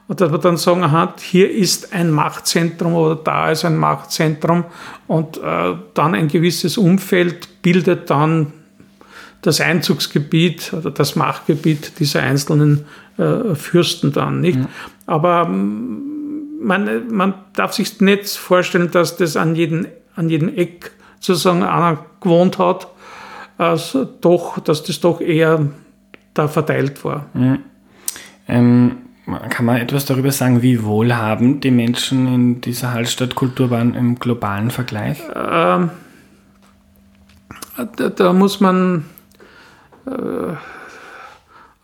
Und 0.06 0.20
dass 0.20 0.30
wir 0.30 0.38
dann 0.38 0.58
sagen, 0.58 0.84
aha, 0.84 1.14
hier 1.18 1.50
ist 1.50 1.94
ein 1.94 2.10
Machtzentrum 2.10 2.94
oder 2.94 3.16
da 3.16 3.50
ist 3.50 3.64
ein 3.64 3.78
Machtzentrum 3.78 4.64
und 5.06 5.38
äh, 5.38 5.74
dann 5.94 6.14
ein 6.14 6.28
gewisses 6.28 6.76
Umfeld 6.76 7.62
bildet 7.62 8.10
dann 8.10 8.52
das 9.40 9.60
Einzugsgebiet 9.60 10.72
oder 10.72 10.90
das 10.90 11.16
Machtgebiet 11.16 11.98
dieser 12.00 12.22
einzelnen 12.22 12.84
äh, 13.16 13.54
Fürsten 13.54 14.12
dann, 14.12 14.40
nicht? 14.40 14.58
Ja. 14.58 14.68
Aber 15.06 15.48
man, 16.64 17.08
man 17.08 17.34
darf 17.54 17.72
sich 17.72 18.00
nicht 18.00 18.28
vorstellen, 18.28 18.90
dass 18.90 19.16
das 19.16 19.36
an 19.36 19.54
jedem, 19.54 19.86
an 20.16 20.28
jedem 20.28 20.48
Eck 20.48 20.92
sozusagen 21.20 21.62
einer 21.62 22.04
gewohnt 22.20 22.58
hat, 22.58 22.88
also 23.58 24.04
doch, 24.04 24.58
dass 24.58 24.82
das 24.82 25.00
doch 25.00 25.20
eher 25.20 25.66
da 26.34 26.48
verteilt 26.48 27.04
war. 27.04 27.26
Mhm. 27.34 27.58
Ähm, 28.48 28.96
kann 29.48 29.64
man 29.64 29.76
etwas 29.76 30.04
darüber 30.04 30.32
sagen, 30.32 30.60
wie 30.60 30.82
wohlhabend 30.82 31.64
die 31.64 31.70
Menschen 31.70 32.26
in 32.26 32.60
dieser 32.60 32.92
Hallstattkultur 32.92 33.70
waren 33.70 33.94
im 33.94 34.18
globalen 34.18 34.70
Vergleich? 34.70 35.22
Ähm, 35.34 35.90
da, 37.96 38.08
da, 38.10 38.32
muss 38.32 38.60
man 38.60 39.06
äh, 40.06 40.10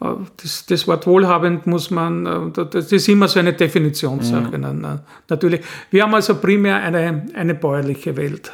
das, 0.01 0.65
das, 0.65 0.89
Wort 0.89 1.07
wohlhabend 1.07 1.67
muss 1.67 1.91
man, 1.91 2.53
äh, 2.57 2.65
das 2.71 2.91
ist 2.91 3.09
immer 3.09 3.29
so 3.29 3.39
eine 3.39 3.53
Definitionssache. 3.53 4.57
Mhm. 4.57 5.01
Natürlich. 5.29 5.61
Wir 5.91 6.05
haben 6.05 6.15
also 6.15 6.37
primär 6.37 6.77
eine, 6.77 7.27
eine 7.35 7.55
bäuerliche 7.55 8.17
Welt. 8.17 8.53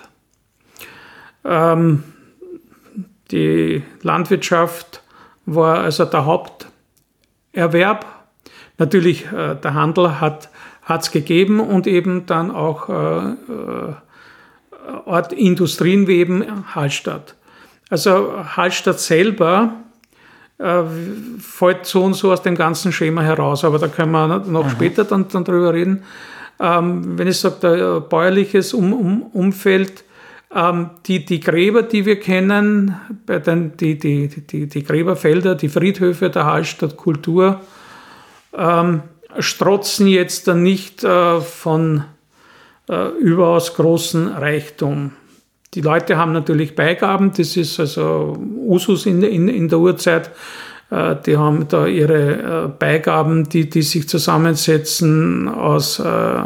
Ähm, 1.45 2.03
die 3.31 3.83
Landwirtschaft 4.03 5.03
war 5.47 5.81
also 5.81 6.05
der 6.05 6.27
Haupterwerb. 6.27 8.07
Natürlich, 8.79 9.27
äh, 9.33 9.55
der 9.55 9.75
Handel 9.75 10.21
hat 10.21 10.51
es 10.89 11.11
gegeben 11.13 11.61
und 11.61 11.87
eben 11.87 12.27
dann 12.27 12.51
auch 12.51 12.89
äh, 12.89 13.31
äh, 13.31 13.95
Ort 15.05 15.33
Industrien 15.33 16.07
wie 16.07 16.17
eben 16.17 16.45
Hallstatt. 16.75 17.37
Also 17.89 18.45
Hallstatt 18.57 19.01
selber 19.01 19.75
äh, 20.59 20.83
fällt 21.39 21.87
so 21.87 22.05
und 22.05 22.15
so 22.15 22.33
aus 22.33 22.43
dem 22.43 22.55
ganzen 22.55 22.93
Schema 22.93 23.23
heraus. 23.23 23.65
Aber 23.65 23.79
da 23.79 23.89
können 23.89 24.13
wir 24.13 24.27
noch 24.27 24.65
mhm. 24.65 24.71
später 24.71 25.05
dann, 25.05 25.29
dann 25.29 25.45
drüber 25.45 25.75
reden. 25.75 26.05
Ähm, 26.59 27.19
wenn 27.19 27.29
ich 27.29 27.39
sage, 27.39 27.57
der 27.63 28.01
bäuerliches 28.01 28.73
um, 28.73 28.93
um, 28.93 29.23
Umfeld, 29.23 30.05
ähm, 30.55 30.91
die, 31.07 31.25
die 31.25 31.41
Gräber, 31.41 31.83
die 31.83 32.07
wir 32.07 32.19
kennen, 32.19 32.97
bei 33.27 33.39
den, 33.39 33.77
die, 33.77 33.99
die, 33.99 34.29
die, 34.29 34.67
die 34.67 34.83
Gräberfelder, 34.83 35.55
die 35.55 35.69
Friedhöfe 35.69 36.31
der 36.31 36.47
Hallstatt 36.47 36.97
Kultur, 36.97 37.61
ähm, 38.57 39.03
strotzen 39.39 40.07
jetzt 40.07 40.49
dann 40.49 40.63
nicht 40.63 41.05
äh, 41.05 41.41
von 41.41 42.05
äh, 42.89 43.09
überaus 43.19 43.75
großen 43.75 44.29
Reichtum. 44.29 45.13
Die 45.77 45.83
Leute 45.83 46.17
haben 46.17 46.33
natürlich 46.33 46.75
Beigaben, 46.75 47.33
das 47.37 47.55
ist 47.59 47.79
also 47.79 48.35
Usus 48.67 49.05
in, 49.05 49.23
in, 49.23 49.47
in 49.47 49.69
der 49.69 49.79
Urzeit. 49.79 50.31
Äh, 50.91 51.17
die 51.27 51.37
haben 51.37 51.69
da 51.69 51.87
ihre 51.87 52.65
äh, 52.65 52.69
Beigaben, 52.69 53.47
die, 53.47 53.69
die 53.69 53.83
sich 53.83 54.09
zusammensetzen 54.09 55.49
aus, 55.49 55.99
äh, 55.99 56.41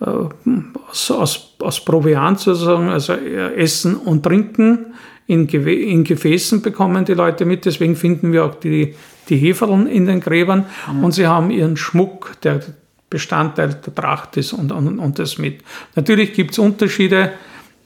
aus, 0.00 1.10
aus, 1.12 1.54
aus 1.60 1.84
Proviant 1.84 2.40
sozusagen, 2.40 2.88
also 2.88 3.12
Essen 3.12 3.96
und 3.96 4.24
Trinken 4.24 4.94
in, 5.28 5.48
in 5.48 6.02
Gefäßen 6.02 6.60
bekommen 6.60 7.04
die 7.04 7.14
Leute 7.14 7.44
mit. 7.44 7.66
Deswegen 7.66 7.94
finden 7.94 8.32
wir 8.32 8.46
auch 8.46 8.56
die, 8.56 8.96
die 9.28 9.36
Heferln 9.36 9.86
in 9.86 10.06
den 10.06 10.18
Gräbern 10.18 10.66
mhm. 10.92 11.04
und 11.04 11.12
sie 11.12 11.28
haben 11.28 11.52
ihren 11.52 11.76
Schmuck, 11.76 12.32
der 12.42 12.60
Bestandteil 13.10 13.74
der 13.86 13.94
Tracht 13.94 14.36
ist 14.36 14.52
und, 14.52 14.72
und, 14.72 14.98
und 14.98 15.18
das 15.20 15.38
mit. 15.38 15.62
Natürlich 15.94 16.32
gibt 16.32 16.50
es 16.50 16.58
Unterschiede 16.58 17.30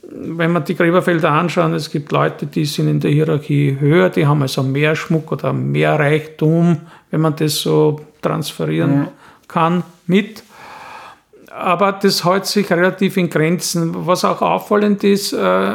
wenn 0.03 0.53
man 0.53 0.65
die 0.65 0.75
Gräberfelder 0.75 1.31
anschauen, 1.31 1.75
es 1.75 1.91
gibt 1.91 2.13
Leute, 2.13 2.47
die 2.47 2.65
sind 2.65 2.89
in 2.89 3.01
der 3.01 3.11
Hierarchie 3.11 3.77
höher, 3.79 4.09
die 4.11 4.27
haben 4.27 4.43
also 4.43 4.63
mehr 4.63 4.97
Schmuck 4.97 5.31
oder 5.33 5.53
mehr 5.53 5.99
Reichtum, 5.99 6.79
wenn 7.11 7.21
man 7.21 7.37
das 7.37 7.57
so 7.61 8.01
transferieren 8.23 8.95
ja. 8.95 9.13
kann, 9.47 9.83
mit. 10.07 10.43
Aber 11.51 11.93
das 11.93 12.25
hält 12.25 12.47
sich 12.47 12.71
relativ 12.71 13.17
in 13.17 13.29
Grenzen. 13.29 14.07
Was 14.07 14.25
auch 14.25 14.41
auffallend 14.41 15.05
ist, 15.05 15.33
äh, 15.33 15.73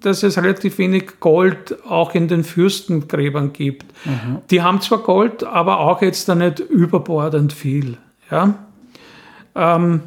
dass 0.00 0.22
es 0.22 0.36
relativ 0.36 0.78
wenig 0.78 1.20
Gold 1.20 1.76
auch 1.88 2.14
in 2.14 2.28
den 2.28 2.44
Fürstengräbern 2.44 3.52
gibt. 3.52 3.86
Mhm. 4.04 4.38
Die 4.50 4.62
haben 4.62 4.80
zwar 4.80 4.98
Gold, 4.98 5.44
aber 5.44 5.78
auch 5.78 6.02
jetzt 6.02 6.28
da 6.28 6.34
nicht 6.34 6.58
überbordend 6.58 7.52
viel. 7.52 7.96
Ja? 8.30 8.54
Ähm, 9.54 10.00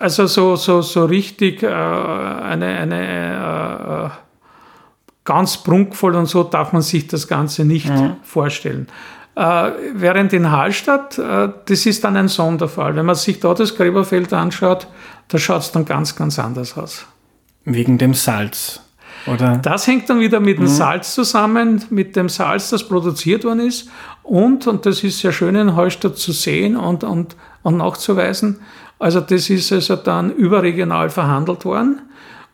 also 0.00 0.26
so, 0.26 0.54
so, 0.54 0.80
so 0.80 1.04
richtig 1.06 1.62
äh, 1.62 1.66
eine, 1.66 2.66
eine 2.66 4.06
äh, 4.06 4.10
ganz 5.24 5.56
prunkvoll 5.58 6.14
und 6.14 6.26
so 6.26 6.44
darf 6.44 6.72
man 6.72 6.82
sich 6.82 7.08
das 7.08 7.26
Ganze 7.26 7.64
nicht 7.64 7.90
mhm. 7.90 8.16
vorstellen. 8.22 8.86
Äh, 9.34 9.70
während 9.94 10.32
in 10.32 10.50
Hallstatt, 10.50 11.18
äh, 11.18 11.48
das 11.66 11.84
ist 11.84 12.04
dann 12.04 12.16
ein 12.16 12.28
Sonderfall. 12.28 12.94
Wenn 12.94 13.06
man 13.06 13.16
sich 13.16 13.40
da 13.40 13.54
das 13.54 13.76
Gräberfeld 13.76 14.32
anschaut, 14.32 14.86
da 15.28 15.38
schaut 15.38 15.62
es 15.62 15.72
dann 15.72 15.84
ganz, 15.84 16.14
ganz 16.14 16.38
anders 16.38 16.78
aus. 16.78 17.04
Wegen 17.64 17.98
dem 17.98 18.14
Salz. 18.14 18.80
Oder? 19.26 19.58
Das 19.58 19.86
hängt 19.86 20.08
dann 20.08 20.20
wieder 20.20 20.38
mit 20.38 20.58
dem 20.58 20.64
mhm. 20.64 20.68
Salz 20.68 21.14
zusammen, 21.14 21.84
mit 21.90 22.14
dem 22.14 22.28
Salz, 22.28 22.70
das 22.70 22.86
produziert 22.86 23.44
worden 23.44 23.60
ist. 23.60 23.90
Und, 24.22 24.66
und 24.66 24.86
das 24.86 25.02
ist 25.02 25.18
sehr 25.18 25.32
schön 25.32 25.56
in 25.56 25.74
Hallstatt 25.74 26.16
zu 26.16 26.32
sehen 26.32 26.76
und, 26.76 27.02
und, 27.02 27.36
und 27.62 27.76
nachzuweisen, 27.78 28.60
also 28.98 29.20
das 29.20 29.50
ist 29.50 29.72
also 29.72 29.96
dann 29.96 30.34
überregional 30.34 31.10
verhandelt 31.10 31.64
worden. 31.64 32.00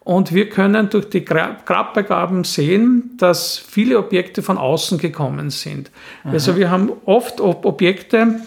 Und 0.00 0.34
wir 0.34 0.50
können 0.50 0.90
durch 0.90 1.08
die 1.08 1.24
Grabbeigaben 1.24 2.44
sehen, 2.44 3.14
dass 3.16 3.56
viele 3.56 3.98
Objekte 3.98 4.42
von 4.42 4.58
außen 4.58 4.98
gekommen 4.98 5.48
sind. 5.48 5.90
Aha. 6.24 6.32
Also 6.32 6.56
wir 6.56 6.70
haben 6.70 6.92
oft 7.06 7.40
Objekte, 7.40 8.40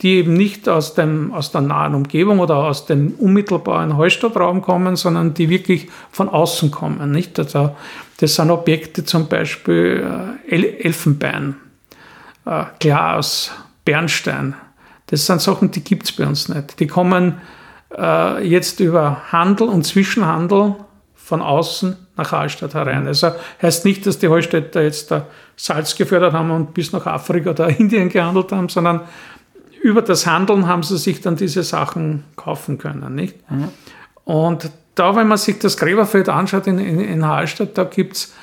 die 0.00 0.16
eben 0.16 0.32
nicht 0.32 0.68
aus, 0.70 0.94
dem, 0.94 1.32
aus 1.32 1.52
der 1.52 1.60
nahen 1.60 1.94
Umgebung 1.94 2.40
oder 2.40 2.56
aus 2.56 2.86
dem 2.86 3.14
unmittelbaren 3.18 3.96
Heustadtraum 3.96 4.62
kommen, 4.62 4.96
sondern 4.96 5.34
die 5.34 5.50
wirklich 5.50 5.88
von 6.10 6.30
außen 6.30 6.70
kommen. 6.70 7.12
Nicht? 7.12 7.38
Also 7.38 7.76
das 8.18 8.34
sind 8.34 8.50
Objekte 8.50 9.04
zum 9.04 9.28
Beispiel 9.28 10.04
äh, 10.48 10.78
Elfenbein, 10.80 11.56
äh, 12.46 12.64
Glas, 12.80 13.52
Bernstein. 13.84 14.54
Das 15.12 15.26
sind 15.26 15.42
Sachen, 15.42 15.70
die 15.70 15.84
gibt 15.84 16.04
es 16.04 16.12
bei 16.12 16.26
uns 16.26 16.48
nicht. 16.48 16.80
Die 16.80 16.86
kommen 16.86 17.34
äh, 17.94 18.48
jetzt 18.48 18.80
über 18.80 19.30
Handel 19.30 19.68
und 19.68 19.84
Zwischenhandel 19.84 20.74
von 21.14 21.42
außen 21.42 21.98
nach 22.16 22.32
Hallstatt 22.32 22.72
herein. 22.72 23.06
Also 23.06 23.32
heißt 23.60 23.84
nicht, 23.84 24.06
dass 24.06 24.18
die 24.18 24.30
Hallstätter 24.30 24.80
jetzt 24.80 25.10
da 25.10 25.26
Salz 25.54 25.96
gefördert 25.96 26.32
haben 26.32 26.50
und 26.50 26.72
bis 26.72 26.92
nach 26.92 27.04
Afrika 27.04 27.50
oder 27.50 27.68
Indien 27.78 28.08
gehandelt 28.08 28.52
haben, 28.52 28.70
sondern 28.70 29.02
über 29.82 30.00
das 30.00 30.26
Handeln 30.26 30.66
haben 30.66 30.82
sie 30.82 30.96
sich 30.96 31.20
dann 31.20 31.36
diese 31.36 31.62
Sachen 31.62 32.24
kaufen 32.34 32.78
können. 32.78 33.14
Nicht? 33.14 33.36
Mhm. 33.50 33.68
Und 34.24 34.70
da, 34.94 35.14
wenn 35.14 35.28
man 35.28 35.36
sich 35.36 35.58
das 35.58 35.76
Gräberfeld 35.76 36.30
anschaut 36.30 36.66
in, 36.66 36.78
in, 36.78 37.00
in 37.00 37.26
Hallstatt, 37.26 37.76
da 37.76 37.84
gibt 37.84 38.16
es 38.16 38.34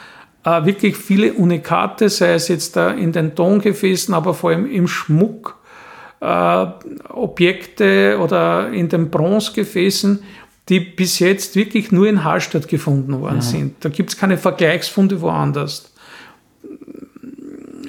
äh, 0.44 0.66
wirklich 0.66 0.98
viele 0.98 1.34
Unikate, 1.34 2.10
sei 2.10 2.36
es 2.36 2.48
jetzt 2.48 2.76
da 2.76 2.92
in 2.92 3.12
den 3.12 3.34
Tongefäßen, 3.34 4.14
aber 4.14 4.36
vor 4.36 4.52
allem 4.52 4.70
im 4.70 4.88
Schmuck, 4.88 5.59
äh, 6.22 6.66
Objekte 7.10 8.18
oder 8.20 8.72
in 8.72 8.90
den 8.90 9.10
Bronzegefäßen, 9.10 10.20
die 10.70 10.80
bis 10.80 11.20
jetzt 11.20 11.56
wirklich 11.56 11.92
nur 11.92 12.08
in 12.08 12.24
Hallstatt 12.24 12.68
gefunden 12.68 13.20
worden 13.20 13.38
mhm. 13.38 13.42
sind. 13.42 13.86
Da 13.86 13.90
gibt 13.90 14.12
es 14.12 14.18
keine 14.18 14.38
Vergleichsfunde 14.38 15.20
woanders. 15.22 15.92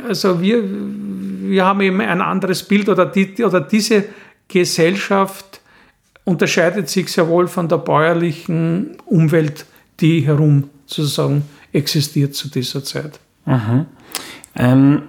Also 0.08 0.40
wir, 0.40 0.62
wir 0.64 1.64
haben 1.64 1.80
eben 1.82 2.00
ein 2.00 2.20
anderes 2.20 2.62
Bild 2.62 2.88
oder, 2.88 3.06
die, 3.06 3.44
oder 3.44 3.60
diese 3.60 4.04
Gesellschaft 4.49 5.60
unterscheidet 6.25 6.88
sich 6.88 7.12
sehr 7.12 7.28
wohl 7.28 7.49
von 7.49 7.68
der 7.68 7.78
bäuerlichen 7.78 8.96
Umwelt, 9.06 9.66
die 10.00 10.20
herum 10.20 10.70
sozusagen 10.87 11.44
existiert 11.72 12.34
zu 12.34 12.49
dieser 12.49 12.82
Zeit. 12.82 13.20
Mhm. 13.46 13.87
Ähm, 14.56 15.02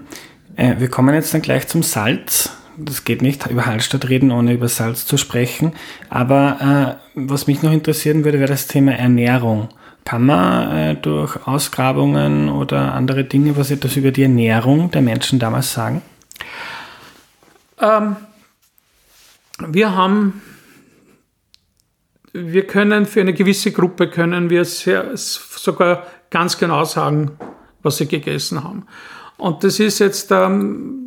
äh, 0.56 0.76
wir 0.78 0.90
kommen 0.90 1.14
jetzt 1.16 1.34
dann 1.34 1.42
gleich 1.42 1.68
zum 1.68 1.84
Salz. 1.84 2.52
Das 2.86 3.04
geht 3.04 3.22
nicht, 3.22 3.48
über 3.48 3.66
Hallstatt 3.66 4.10
reden, 4.10 4.32
ohne 4.32 4.54
über 4.54 4.68
Salz 4.68 5.06
zu 5.06 5.18
sprechen. 5.18 5.74
Aber 6.10 6.98
äh, 7.16 7.20
was 7.28 7.48
mich 7.48 7.62
noch 7.62 7.72
interessieren 7.72 8.24
würde, 8.24 8.40
wäre 8.40 8.50
das 8.50 8.68
Thema 8.68 8.94
Ernährung. 8.94 9.70
Kann 10.06 10.26
man 10.26 10.76
äh, 10.76 10.96
durch 10.96 11.46
Ausgrabungen 11.46 12.50
oder 12.50 12.94
andere 12.94 13.24
Dinge 13.24 13.56
was 13.56 13.72
etwas 13.72 13.96
über 13.96 14.12
die 14.12 14.24
Ernährung 14.24 14.90
der 14.92 15.02
Menschen 15.02 15.38
damals 15.38 15.74
sagen? 15.74 16.02
Ähm, 17.80 18.16
wir 19.60 19.96
haben, 19.96 20.42
wir 22.34 22.66
können 22.66 23.06
für 23.06 23.22
eine 23.22 23.34
gewisse 23.34 23.72
Gruppe 23.72 24.10
können 24.10 24.50
wir 24.50 24.66
sehr, 24.66 25.12
sogar 25.16 26.08
ganz 26.30 26.58
genau 26.58 26.84
sagen, 26.84 27.32
was 27.84 27.98
sie 27.98 28.08
gegessen 28.08 28.64
haben. 28.64 28.88
Und 29.38 29.64
das 29.64 29.80
ist 29.80 30.00
jetzt 30.00 30.32
ähm, 30.32 31.01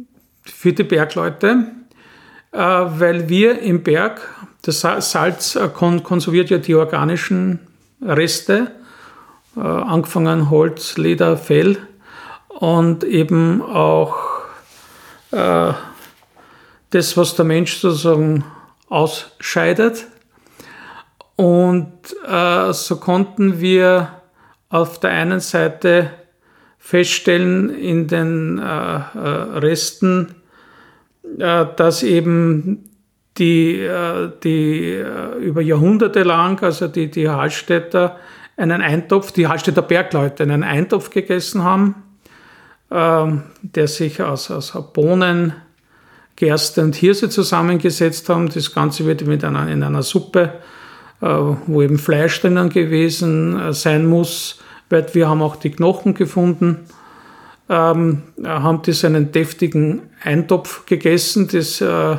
für 0.44 0.72
die 0.72 0.84
Bergleute, 0.84 1.66
äh, 2.52 2.58
weil 2.58 3.28
wir 3.28 3.60
im 3.60 3.82
Berg, 3.82 4.20
das 4.62 4.80
Salz 4.80 5.56
äh, 5.56 5.68
konserviert 5.68 6.50
ja 6.50 6.58
die 6.58 6.74
organischen 6.74 7.60
Reste, 8.00 8.70
äh, 9.56 9.60
angefangen 9.60 10.50
Holz, 10.50 10.96
Leder, 10.96 11.36
Fell 11.36 11.78
und 12.48 13.04
eben 13.04 13.62
auch 13.62 14.16
äh, 15.30 15.72
das, 16.90 17.16
was 17.16 17.34
der 17.34 17.44
Mensch 17.44 17.78
sozusagen 17.78 18.44
ausscheidet. 18.88 20.06
Und 21.36 21.92
äh, 22.26 22.72
so 22.72 22.96
konnten 22.96 23.60
wir 23.60 24.20
auf 24.68 25.00
der 25.00 25.10
einen 25.10 25.40
Seite 25.40 26.10
feststellen 26.84 27.70
in 27.70 28.08
den 28.08 28.58
äh, 28.58 28.62
äh, 28.62 28.98
Resten, 29.58 30.34
äh, 31.38 31.64
dass 31.76 32.02
eben 32.02 32.90
die, 33.38 33.88
die 34.44 35.04
über 35.40 35.60
Jahrhunderte 35.60 36.22
lang, 36.22 36.62
also 36.62 36.86
die, 36.86 37.10
die 37.10 37.28
Hallstätter, 37.28 38.16
einen 38.56 38.80
Eintopf, 38.80 39.32
die 39.32 39.48
Hallstätter 39.48 39.82
Bergleute, 39.82 40.44
einen 40.44 40.62
Eintopf 40.62 41.10
gegessen 41.10 41.64
haben, 41.64 41.96
ähm, 42.92 43.42
der 43.62 43.88
sich 43.88 44.22
aus, 44.22 44.52
aus 44.52 44.72
Bohnen, 44.92 45.54
Gerste 46.36 46.82
und 46.82 46.94
Hirse 46.94 47.28
zusammengesetzt 47.28 48.28
haben. 48.28 48.50
Das 48.50 48.72
Ganze 48.72 49.04
wird 49.04 49.26
mit 49.26 49.42
einer, 49.42 49.66
in 49.68 49.82
einer 49.82 50.02
Suppe, 50.02 50.52
wo 51.20 51.82
eben 51.82 51.98
Fleisch 51.98 52.40
drinnen 52.40 52.68
gewesen 52.68 53.72
sein 53.72 54.06
muss, 54.06 54.60
weil 54.94 55.12
wir 55.12 55.28
haben 55.28 55.42
auch 55.42 55.56
die 55.56 55.70
Knochen 55.70 56.14
gefunden, 56.14 56.86
ähm, 57.68 58.22
haben 58.44 58.82
das 58.82 59.04
einen 59.04 59.32
deftigen 59.32 60.02
Eintopf 60.22 60.86
gegessen. 60.86 61.48
Das 61.48 61.80
äh, 61.80 62.16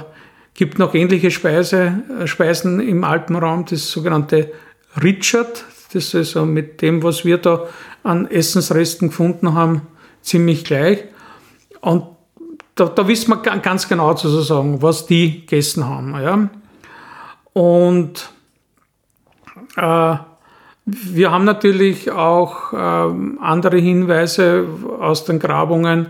gibt 0.53 0.77
noch 0.77 0.93
ähnliche 0.93 1.31
Speise, 1.31 2.03
äh, 2.19 2.27
Speisen 2.27 2.81
im 2.81 3.05
Alpenraum, 3.05 3.65
das 3.65 3.89
sogenannte 3.89 4.51
Richard. 5.01 5.63
Das 5.93 6.03
ist 6.05 6.15
also 6.15 6.45
mit 6.45 6.81
dem, 6.81 7.01
was 7.01 7.23
wir 7.23 7.37
da 7.37 7.67
an 8.03 8.29
Essensresten 8.29 9.07
gefunden 9.07 9.53
haben, 9.53 9.83
ziemlich 10.21 10.65
gleich. 10.65 11.05
Und 11.79 12.03
da, 12.75 12.85
da 12.87 13.07
wissen 13.07 13.29
wir 13.29 13.37
ganz 13.37 13.87
genau 13.87 14.13
sozusagen, 14.17 14.81
was 14.81 15.05
die 15.05 15.41
gegessen 15.41 15.87
haben. 15.87 16.13
Ja? 16.21 16.49
Und 17.53 18.29
äh, 19.77 20.17
wir 20.85 21.31
haben 21.31 21.45
natürlich 21.45 22.11
auch 22.11 22.73
äh, 22.73 22.75
andere 22.75 23.77
Hinweise 23.77 24.67
aus 24.99 25.25
den 25.25 25.39
Grabungen, 25.39 26.07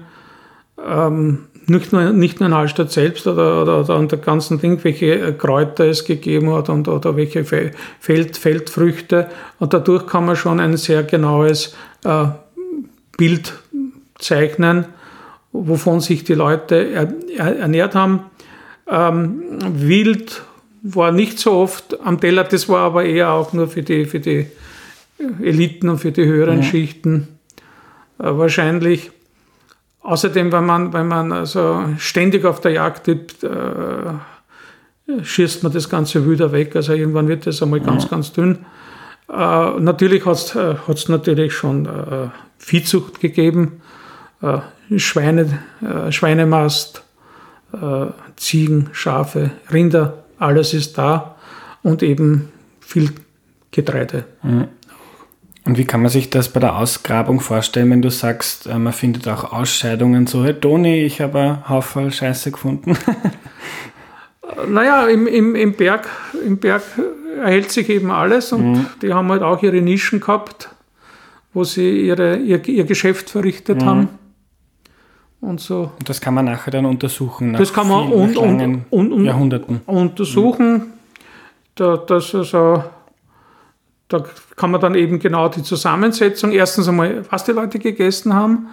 ähm, 0.85 1.45
nicht, 1.67 1.93
nur, 1.93 2.11
nicht 2.11 2.39
nur 2.39 2.49
in 2.49 2.55
Hallstatt 2.55 2.91
selbst 2.91 3.25
oder, 3.25 3.61
oder, 3.61 3.79
oder 3.79 3.95
an 3.95 4.07
der 4.07 4.19
ganzen 4.19 4.59
Ding, 4.59 4.83
welche 4.83 5.33
Kräuter 5.33 5.85
es 5.85 6.05
gegeben 6.05 6.53
hat 6.53 6.69
und, 6.69 6.87
oder 6.87 7.15
welche 7.15 7.43
Feld, 7.43 8.37
Feldfrüchte. 8.37 9.29
Und 9.59 9.73
dadurch 9.73 10.05
kann 10.05 10.25
man 10.25 10.35
schon 10.35 10.59
ein 10.59 10.77
sehr 10.77 11.03
genaues 11.03 11.75
äh, 12.03 12.25
Bild 13.17 13.53
zeichnen 14.19 14.85
wovon 15.55 16.01
sich 16.01 16.23
die 16.23 16.33
Leute 16.33 17.09
ernährt 17.37 17.95
haben. 17.95 18.25
Ähm, 18.87 19.41
Wild 19.73 20.43
war 20.87 21.11
nicht 21.11 21.39
so 21.39 21.53
oft 21.53 21.99
am 22.01 22.19
Teller, 22.19 22.43
das 22.43 22.69
war 22.69 22.81
aber 22.81 23.05
eher 23.05 23.31
auch 23.31 23.53
nur 23.53 23.67
für 23.67 23.81
die, 23.81 24.05
für 24.05 24.19
die 24.19 24.45
Eliten 25.41 25.89
und 25.89 25.97
für 25.97 26.11
die 26.11 26.25
höheren 26.25 26.61
ja. 26.61 26.63
Schichten 26.63 27.27
äh, 28.19 28.25
wahrscheinlich. 28.25 29.11
Außerdem, 30.01 30.51
wenn 30.51 30.65
man, 30.65 30.93
wenn 30.93 31.07
man 31.07 31.31
also 31.31 31.85
ständig 31.97 32.45
auf 32.45 32.61
der 32.61 32.73
Jagd 32.73 33.07
ist, 33.07 33.43
äh, 33.43 34.13
schießt 35.23 35.63
man 35.63 35.71
das 35.73 35.89
Ganze 35.89 36.29
wieder 36.29 36.51
weg. 36.51 36.75
Also 36.75 36.93
irgendwann 36.93 37.27
wird 37.27 37.47
das 37.47 37.63
einmal 37.63 37.79
ja. 37.79 37.85
ganz, 37.85 38.07
ganz 38.07 38.31
dünn. 38.31 38.65
Äh, 39.27 39.79
natürlich 39.79 40.23
hat 40.27 40.37
es 40.37 40.55
äh, 40.55 41.11
natürlich 41.11 41.53
schon 41.53 41.87
äh, 41.87 42.29
Viehzucht 42.59 43.19
gegeben. 43.19 43.81
Äh, 44.43 44.59
Schweine, 44.99 45.63
äh, 45.81 46.11
Schweinemast, 46.11 47.01
Ziegen, 48.37 48.89
Schafe, 48.93 49.51
Rinder, 49.73 50.24
alles 50.37 50.73
ist 50.73 50.97
da 50.97 51.35
und 51.83 52.03
eben 52.03 52.49
viel 52.79 53.11
Getreide. 53.71 54.25
Mhm. 54.43 54.67
Und 55.65 55.79
wie 55.79 55.85
kann 55.85 56.01
man 56.01 56.11
sich 56.11 56.29
das 56.29 56.49
bei 56.49 56.59
der 56.59 56.77
Ausgrabung 56.77 57.39
vorstellen, 57.39 57.89
wenn 57.89 58.01
du 58.01 58.11
sagst, 58.11 58.67
äh, 58.67 58.77
man 58.77 58.93
findet 58.93 59.27
auch 59.27 59.51
Ausscheidungen 59.51 60.27
so, 60.27 60.45
hey 60.45 60.53
Toni, 60.53 61.03
ich 61.03 61.21
habe 61.21 61.39
einen 61.39 61.69
Haufen 61.69 62.11
Scheiße 62.11 62.51
gefunden? 62.51 62.95
naja, 64.69 65.07
im, 65.07 65.25
im, 65.25 65.55
im, 65.55 65.73
Berg, 65.73 66.07
im 66.45 66.57
Berg 66.57 66.83
erhält 67.43 67.71
sich 67.71 67.89
eben 67.89 68.11
alles 68.11 68.51
und 68.53 68.73
mhm. 68.73 68.85
die 69.01 69.13
haben 69.13 69.29
halt 69.29 69.41
auch 69.41 69.63
ihre 69.63 69.81
Nischen 69.81 70.19
gehabt, 70.19 70.69
wo 71.53 71.63
sie 71.63 72.07
ihre, 72.07 72.37
ihr, 72.37 72.65
ihr 72.67 72.85
Geschäft 72.85 73.31
verrichtet 73.31 73.81
mhm. 73.81 73.85
haben. 73.85 74.09
Und 75.45 75.61
so. 75.61 75.91
Und 75.99 76.09
das 76.09 76.19
kann 76.19 76.33
man 76.33 76.45
nachher 76.45 76.71
dann 76.71 76.85
untersuchen. 76.85 77.53
das 77.53 77.71
kann 77.71 77.87
man 77.87 78.11
und, 78.11 78.35
und, 78.35 78.83
und, 78.89 79.11
und, 79.11 79.25
Jahrhunderten. 79.25 79.81
untersuchen. 79.85 80.73
Mhm. 80.73 80.83
Da, 81.75 81.97
das 81.97 82.33
also, 82.33 82.83
da 84.07 84.23
kann 84.55 84.71
man 84.71 84.81
dann 84.81 84.95
eben 84.95 85.19
genau 85.19 85.49
die 85.49 85.61
Zusammensetzung, 85.61 86.51
erstens 86.51 86.87
einmal, 86.87 87.23
was 87.29 87.43
die 87.43 87.51
Leute 87.51 87.77
gegessen 87.79 88.33
haben 88.33 88.69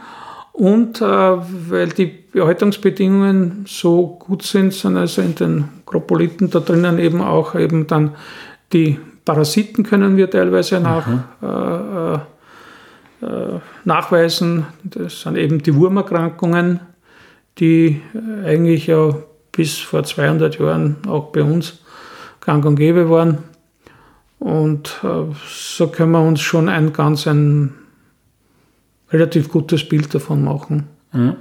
und 0.52 1.00
äh, 1.00 1.04
weil 1.04 1.88
die 1.88 2.06
Behaltungsbedingungen 2.06 3.64
so 3.66 4.16
gut 4.18 4.42
sind, 4.42 4.72
sind 4.72 4.96
also 4.96 5.20
in 5.20 5.34
den 5.34 5.68
Akropoliten 5.84 6.48
da 6.48 6.60
drinnen 6.60 6.98
eben 6.98 7.20
auch 7.20 7.54
eben 7.54 7.86
dann 7.86 8.12
die 8.72 8.98
Parasiten 9.24 9.84
können 9.84 10.16
wir 10.16 10.30
teilweise 10.30 10.80
nach, 10.80 11.06
mhm. 11.06 11.22
äh, 11.42 12.14
äh, 12.14 12.18
nachweisen. 13.84 14.66
Das 14.82 15.20
sind 15.20 15.36
eben 15.36 15.62
die 15.62 15.74
Wurmerkrankungen, 15.74 16.80
die 17.58 18.00
eigentlich 18.44 18.88
ja 18.88 19.14
bis 19.52 19.78
vor 19.78 20.02
200 20.02 20.58
Jahren 20.58 20.96
auch 21.06 21.30
bei 21.30 21.42
uns 21.42 21.78
gang 22.40 22.64
und 22.64 22.76
gäbe 22.76 23.08
waren. 23.10 23.38
Und 24.38 25.00
äh, 25.04 25.32
so 25.48 25.86
können 25.88 26.12
wir 26.12 26.20
uns 26.20 26.40
schon 26.40 26.68
ein 26.68 26.92
ganz 26.92 27.28
ein 27.28 27.74
relativ 29.12 29.48
gutes 29.48 29.88
Bild 29.88 30.12
davon 30.14 30.42
machen. 30.42 30.88
Mhm. 31.12 31.36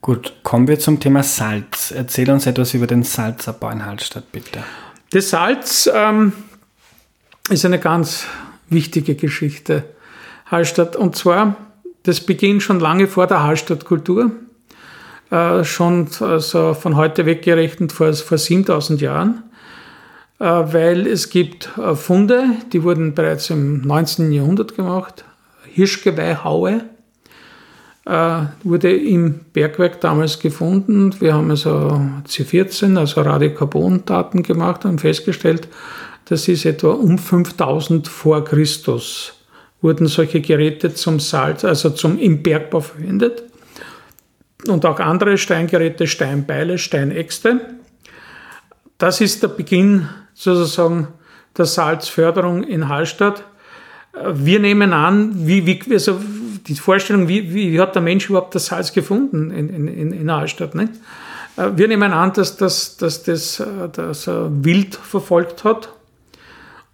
Gut, 0.00 0.34
kommen 0.42 0.66
wir 0.66 0.80
zum 0.80 0.98
Thema 0.98 1.22
Salz. 1.22 1.92
Erzähl 1.92 2.28
uns 2.30 2.46
etwas 2.46 2.74
über 2.74 2.88
den 2.88 3.04
Salzabbau 3.04 3.70
in 3.70 3.86
Hallstatt, 3.86 4.32
bitte. 4.32 4.64
Das 5.10 5.30
Salz 5.30 5.88
ähm, 5.94 6.32
ist 7.48 7.64
eine 7.64 7.78
ganz 7.78 8.26
wichtige 8.68 9.14
Geschichte. 9.14 9.84
Hallstatt, 10.46 10.96
und 10.96 11.16
zwar, 11.16 11.56
das 12.02 12.20
beginnt 12.20 12.62
schon 12.62 12.80
lange 12.80 13.06
vor 13.06 13.26
der 13.26 13.42
Hallstattkultur, 13.42 14.32
äh, 15.30 15.64
schon 15.64 16.08
also 16.20 16.74
von 16.74 16.96
heute 16.96 17.26
weggerechnet 17.26 17.92
vor, 17.92 18.12
vor 18.12 18.38
7000 18.38 19.00
Jahren. 19.00 19.44
Äh, 20.42 20.44
weil 20.44 21.06
es 21.06 21.30
gibt 21.30 21.70
äh, 21.78 21.94
Funde, 21.94 22.44
die 22.72 22.82
wurden 22.82 23.14
bereits 23.14 23.48
im 23.50 23.82
19. 23.82 24.32
Jahrhundert 24.32 24.74
gemacht. 24.74 25.24
Hirschgeweihhaue 25.72 26.80
äh, 28.06 28.38
wurde 28.64 28.92
im 28.92 29.40
Bergwerk 29.52 30.00
damals 30.00 30.40
gefunden. 30.40 31.14
Wir 31.20 31.34
haben 31.34 31.48
also 31.50 32.00
C14, 32.26 32.98
also 32.98 33.20
Radiokarbondaten 33.20 34.42
gemacht 34.42 34.84
und 34.84 35.00
festgestellt, 35.00 35.68
das 36.24 36.48
ist 36.48 36.64
etwa 36.64 36.90
um 36.90 37.18
5000 37.18 38.08
vor 38.08 38.44
Christus 38.44 39.34
wurden 39.82 40.06
solche 40.06 40.40
Geräte 40.40 40.94
zum 40.94 41.20
Salz, 41.20 41.64
also 41.64 41.90
zum 41.90 42.18
im 42.18 42.42
Bergbau 42.42 42.80
verwendet. 42.80 43.42
Und 44.68 44.86
auch 44.86 45.00
andere 45.00 45.36
Steingeräte, 45.36 46.06
Steinbeile, 46.06 46.78
Steinäxte. 46.78 47.60
Das 48.96 49.20
ist 49.20 49.42
der 49.42 49.48
Beginn 49.48 50.08
sozusagen 50.34 51.08
der 51.58 51.64
Salzförderung 51.64 52.62
in 52.62 52.88
Hallstatt. 52.88 53.44
Wir 54.32 54.60
nehmen 54.60 54.92
an, 54.92 55.46
wie, 55.46 55.66
wie, 55.66 55.80
also 55.92 56.20
die 56.66 56.74
Vorstellung, 56.76 57.26
wie, 57.26 57.52
wie 57.52 57.80
hat 57.80 57.96
der 57.96 58.02
Mensch 58.02 58.28
überhaupt 58.28 58.54
das 58.54 58.66
Salz 58.66 58.92
gefunden 58.92 59.50
in, 59.50 59.68
in, 59.68 60.12
in 60.12 60.30
Hallstatt. 60.30 60.76
Nicht? 60.76 60.92
Wir 61.56 61.88
nehmen 61.88 62.12
an, 62.12 62.32
dass, 62.32 62.56
dass, 62.56 62.96
dass 62.96 63.24
das, 63.24 63.62
das 63.92 64.26
Wild 64.28 64.94
verfolgt 64.94 65.64
hat. 65.64 65.88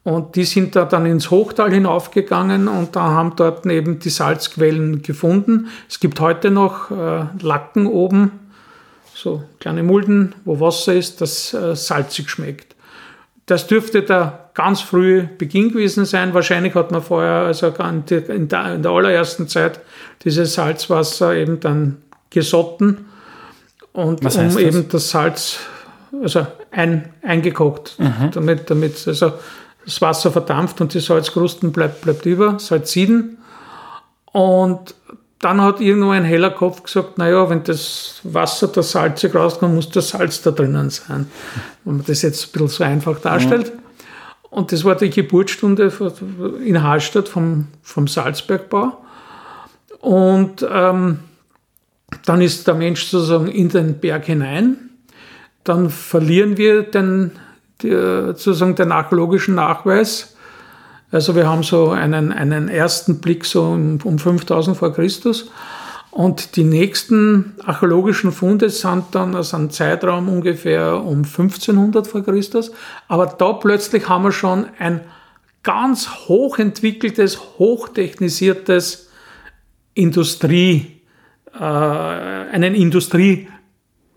Und 0.08 0.36
die 0.36 0.44
sind 0.44 0.74
da 0.74 0.86
dann 0.86 1.04
ins 1.04 1.30
Hochtal 1.30 1.70
hinaufgegangen 1.70 2.66
und 2.66 2.96
da 2.96 3.10
haben 3.10 3.34
dort 3.36 3.66
eben 3.66 3.98
die 3.98 4.08
Salzquellen 4.08 5.02
gefunden. 5.02 5.68
Es 5.86 6.00
gibt 6.00 6.18
heute 6.18 6.50
noch 6.50 6.90
äh, 6.90 7.26
Lacken 7.42 7.86
oben, 7.86 8.30
so 9.12 9.42
kleine 9.60 9.82
Mulden, 9.82 10.34
wo 10.46 10.60
Wasser 10.60 10.94
ist, 10.94 11.20
das 11.20 11.52
äh, 11.52 11.76
salzig 11.76 12.30
schmeckt. 12.30 12.74
Das 13.44 13.66
dürfte 13.66 14.02
der 14.02 14.48
ganz 14.54 14.80
frühe 14.80 15.24
Beginn 15.24 15.72
gewesen 15.72 16.06
sein. 16.06 16.32
Wahrscheinlich 16.32 16.74
hat 16.74 16.90
man 16.90 17.02
vorher, 17.02 17.42
also 17.42 17.66
in 17.66 18.04
der, 18.06 18.30
in 18.30 18.48
der 18.48 18.90
allerersten 18.90 19.46
Zeit, 19.46 19.80
dieses 20.24 20.54
Salzwasser 20.54 21.34
eben 21.34 21.60
dann 21.60 21.98
gesotten 22.30 23.08
und 23.92 24.24
um 24.24 24.58
eben 24.58 24.88
das 24.88 25.10
Salz 25.10 25.58
also 26.22 26.46
ein, 26.70 27.10
eingekocht, 27.20 27.96
mhm. 27.98 28.30
damit, 28.32 28.70
damit 28.70 29.06
also 29.06 29.34
das 29.88 30.02
Wasser 30.02 30.30
verdampft 30.30 30.80
und 30.80 30.92
die 30.92 31.00
Salzkrusten 31.00 31.72
bleibt, 31.72 32.02
bleibt 32.02 32.26
über, 32.26 32.58
Salziden. 32.58 33.38
Und 34.32 34.94
dann 35.38 35.62
hat 35.62 35.80
irgendwo 35.80 36.10
ein 36.10 36.24
heller 36.24 36.50
Kopf 36.50 36.82
gesagt, 36.82 37.16
naja, 37.16 37.48
wenn 37.48 37.64
das 37.64 38.20
Wasser 38.22 38.68
da 38.68 38.82
salzig 38.82 39.34
rauskommt, 39.34 39.74
muss 39.74 39.88
das 39.88 40.10
Salz 40.10 40.42
da 40.42 40.50
drinnen 40.50 40.90
sein. 40.90 41.26
Wenn 41.84 41.96
man 41.96 42.04
das 42.06 42.22
jetzt 42.22 42.48
ein 42.48 42.52
bisschen 42.52 42.68
so 42.68 42.84
einfach 42.84 43.18
darstellt. 43.20 43.74
Mhm. 43.74 43.80
Und 44.50 44.72
das 44.72 44.84
war 44.84 44.94
die 44.94 45.10
Geburtsstunde 45.10 45.92
in 46.64 46.82
Hallstatt 46.82 47.28
vom, 47.28 47.68
vom 47.82 48.08
Salzbergbau. 48.08 48.98
Und 50.00 50.66
ähm, 50.70 51.20
dann 52.24 52.42
ist 52.42 52.66
der 52.66 52.74
Mensch 52.74 53.06
sozusagen 53.06 53.48
in 53.48 53.68
den 53.68 54.00
Berg 54.00 54.26
hinein. 54.26 54.90
Dann 55.64 55.88
verlieren 55.90 56.56
wir 56.56 56.82
den, 56.82 57.32
die, 57.82 57.90
sozusagen 57.90 58.74
den 58.74 58.92
archäologischen 58.92 59.54
Nachweis 59.54 60.34
also 61.10 61.34
wir 61.34 61.48
haben 61.48 61.62
so 61.62 61.90
einen, 61.90 62.32
einen 62.32 62.68
ersten 62.68 63.20
Blick 63.20 63.44
so 63.44 63.64
um, 63.64 63.98
um 64.04 64.18
5000 64.18 64.76
vor 64.76 64.92
Christus. 64.92 65.50
Und 66.10 66.56
die 66.56 66.64
nächsten 66.64 67.54
archäologischen 67.64 68.32
Funde 68.32 68.70
sind 68.70 69.04
dann 69.12 69.34
aus 69.34 69.54
einem 69.54 69.70
Zeitraum 69.70 70.28
ungefähr 70.28 71.02
um 71.02 71.18
1500 71.18 72.06
vor 72.06 72.24
Christus. 72.24 72.72
Aber 73.06 73.26
da 73.26 73.52
plötzlich 73.52 74.08
haben 74.08 74.24
wir 74.24 74.32
schon 74.32 74.66
ein 74.78 75.00
ganz 75.62 76.08
hochentwickeltes, 76.28 77.40
hochtechnisiertes 77.58 79.10
Industrie, 79.94 81.00
äh, 81.54 81.62
einen 81.62 82.74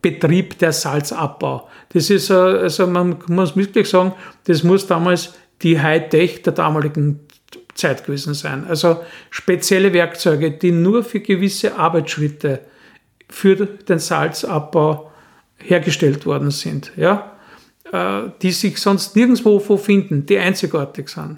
Industriebetrieb 0.01 0.57
der 0.59 0.73
Salzabbau. 0.73 1.69
Das 1.89 2.09
ist, 2.09 2.29
äh, 2.29 2.33
also 2.33 2.87
man 2.87 3.17
muss 3.27 3.55
wirklich 3.55 3.89
sagen, 3.89 4.13
das 4.45 4.63
muss 4.63 4.87
damals 4.87 5.33
die 5.61 5.79
Hightech 5.79 6.41
der 6.43 6.53
damaligen 6.53 7.19
Zeit 7.75 8.05
gewesen 8.05 8.33
sein. 8.33 8.65
Also 8.67 9.01
spezielle 9.29 9.93
Werkzeuge, 9.93 10.51
die 10.51 10.71
nur 10.71 11.03
für 11.03 11.19
gewisse 11.19 11.77
Arbeitsschritte 11.77 12.61
für 13.29 13.55
den 13.55 13.99
Salzabbau 13.99 15.11
hergestellt 15.57 16.25
worden 16.25 16.51
sind, 16.51 16.91
ja, 16.97 17.33
äh, 17.91 18.23
die 18.41 18.51
sich 18.51 18.77
sonst 18.77 19.15
nirgendwo 19.15 19.59
finden, 19.77 20.25
die 20.25 20.37
einzigartig 20.37 21.09
sind. 21.09 21.37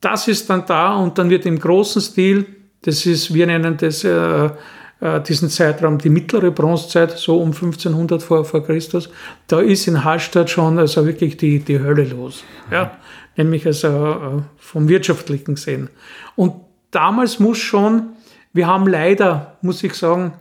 Das 0.00 0.28
ist 0.28 0.48
dann 0.48 0.64
da 0.66 0.94
und 0.94 1.18
dann 1.18 1.28
wird 1.30 1.44
im 1.44 1.58
großen 1.58 2.00
Stil, 2.02 2.46
das 2.82 3.04
ist, 3.06 3.34
wir 3.34 3.46
nennen 3.46 3.76
das 3.76 4.04
äh, 4.04 4.50
äh, 5.00 5.20
diesen 5.20 5.48
Zeitraum 5.48 5.98
die 5.98 6.10
mittlere 6.10 6.50
Bronzezeit, 6.50 7.18
so 7.18 7.38
um 7.40 7.52
1500 7.52 8.22
vor, 8.22 8.44
vor 8.44 8.64
Christus, 8.64 9.10
da 9.46 9.60
ist 9.60 9.86
in 9.86 10.04
Hallstatt 10.04 10.50
schon 10.50 10.78
also 10.78 11.06
wirklich 11.06 11.36
die, 11.36 11.60
die 11.60 11.78
Hölle 11.78 12.04
los. 12.04 12.44
Ja 12.70 12.92
nämlich 13.38 13.64
also 13.64 13.88
äh, 13.88 14.42
vom 14.58 14.88
wirtschaftlichen 14.88 15.54
gesehen. 15.54 15.88
Und 16.36 16.54
damals 16.90 17.38
muss 17.38 17.58
schon, 17.58 18.10
wir 18.52 18.66
haben 18.66 18.86
leider, 18.86 19.56
muss 19.62 19.82
ich 19.82 19.94
sagen, 19.94 20.34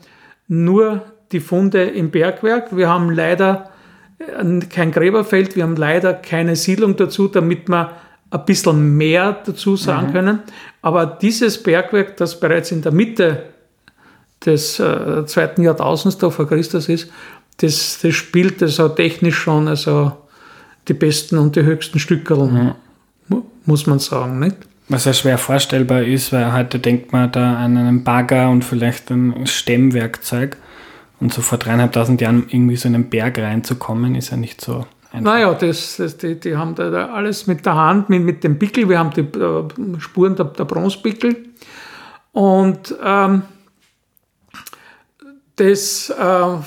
nur 0.47 1.03
die 1.31 1.39
Funde 1.39 1.83
im 1.83 2.09
Bergwerk, 2.09 2.75
wir 2.75 2.89
haben 2.89 3.11
leider 3.11 3.69
äh, 4.19 4.59
kein 4.65 4.91
Gräberfeld, 4.91 5.55
wir 5.55 5.63
haben 5.63 5.77
leider 5.77 6.13
keine 6.13 6.55
Siedlung 6.55 6.97
dazu, 6.97 7.27
damit 7.27 7.69
wir 7.69 7.91
ein 8.29 8.45
bisschen 8.45 8.97
mehr 8.97 9.37
dazu 9.45 9.77
sagen 9.77 10.07
mhm. 10.07 10.11
können. 10.11 10.39
Aber 10.81 11.05
dieses 11.05 11.61
Bergwerk, 11.63 12.17
das 12.17 12.39
bereits 12.39 12.71
in 12.71 12.81
der 12.81 12.91
Mitte 12.91 13.43
des 14.45 14.79
äh, 14.79 15.25
zweiten 15.25 15.63
Jahrtausends 15.63 16.17
da 16.17 16.29
vor 16.29 16.47
Christus 16.47 16.89
ist, 16.89 17.11
das, 17.57 17.99
das 18.01 18.13
spielt 18.13 18.61
also 18.61 18.89
technisch 18.89 19.37
schon 19.37 19.67
also 19.67 20.11
die 20.87 20.93
besten 20.93 21.37
und 21.37 21.55
die 21.55 21.63
höchsten 21.63 21.99
Stückerl. 21.99 22.47
Mhm 22.47 22.73
muss 23.67 23.85
man 23.85 23.99
sagen, 23.99 24.39
nicht? 24.39 24.55
Was 24.89 25.05
ja 25.05 25.13
schwer 25.13 25.37
vorstellbar 25.37 26.03
ist, 26.03 26.31
weil 26.31 26.53
heute 26.53 26.79
denkt 26.79 27.11
man 27.11 27.31
da 27.31 27.57
an 27.57 27.77
einen 27.77 28.03
Bagger 28.03 28.49
und 28.49 28.63
vielleicht 28.63 29.11
ein 29.11 29.45
Stemmwerkzeug. 29.45 30.57
Und 31.19 31.33
so 31.33 31.41
vor 31.41 31.57
dreieinhalbtausend 31.57 32.21
Jahren 32.21 32.45
irgendwie 32.47 32.77
so 32.77 32.87
in 32.87 32.95
einen 32.95 33.09
Berg 33.09 33.39
reinzukommen, 33.39 34.15
ist 34.15 34.29
ja 34.29 34.37
nicht 34.37 34.61
so 34.61 34.85
Naja, 35.11 35.53
das, 35.53 35.97
das, 35.97 36.17
die, 36.17 36.39
die 36.39 36.55
haben 36.55 36.75
da 36.75 37.07
alles 37.07 37.47
mit 37.47 37.65
der 37.65 37.75
Hand, 37.75 38.09
mit, 38.09 38.23
mit 38.23 38.43
dem 38.43 38.57
Pickel. 38.57 38.87
Wir 38.87 38.99
haben 38.99 39.11
die 39.11 39.21
äh, 39.21 39.99
Spuren 39.99 40.35
der, 40.35 40.45
der 40.45 40.63
Bronzepickel. 40.63 41.35
Und 42.31 42.95
ähm, 43.03 43.41
das, 45.57 46.09
äh, 46.09 46.57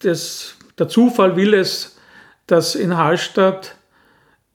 das, 0.00 0.54
der 0.78 0.88
Zufall 0.88 1.36
will 1.36 1.54
es, 1.54 1.96
dass 2.46 2.74
in 2.74 2.96
Hallstatt 2.96 3.76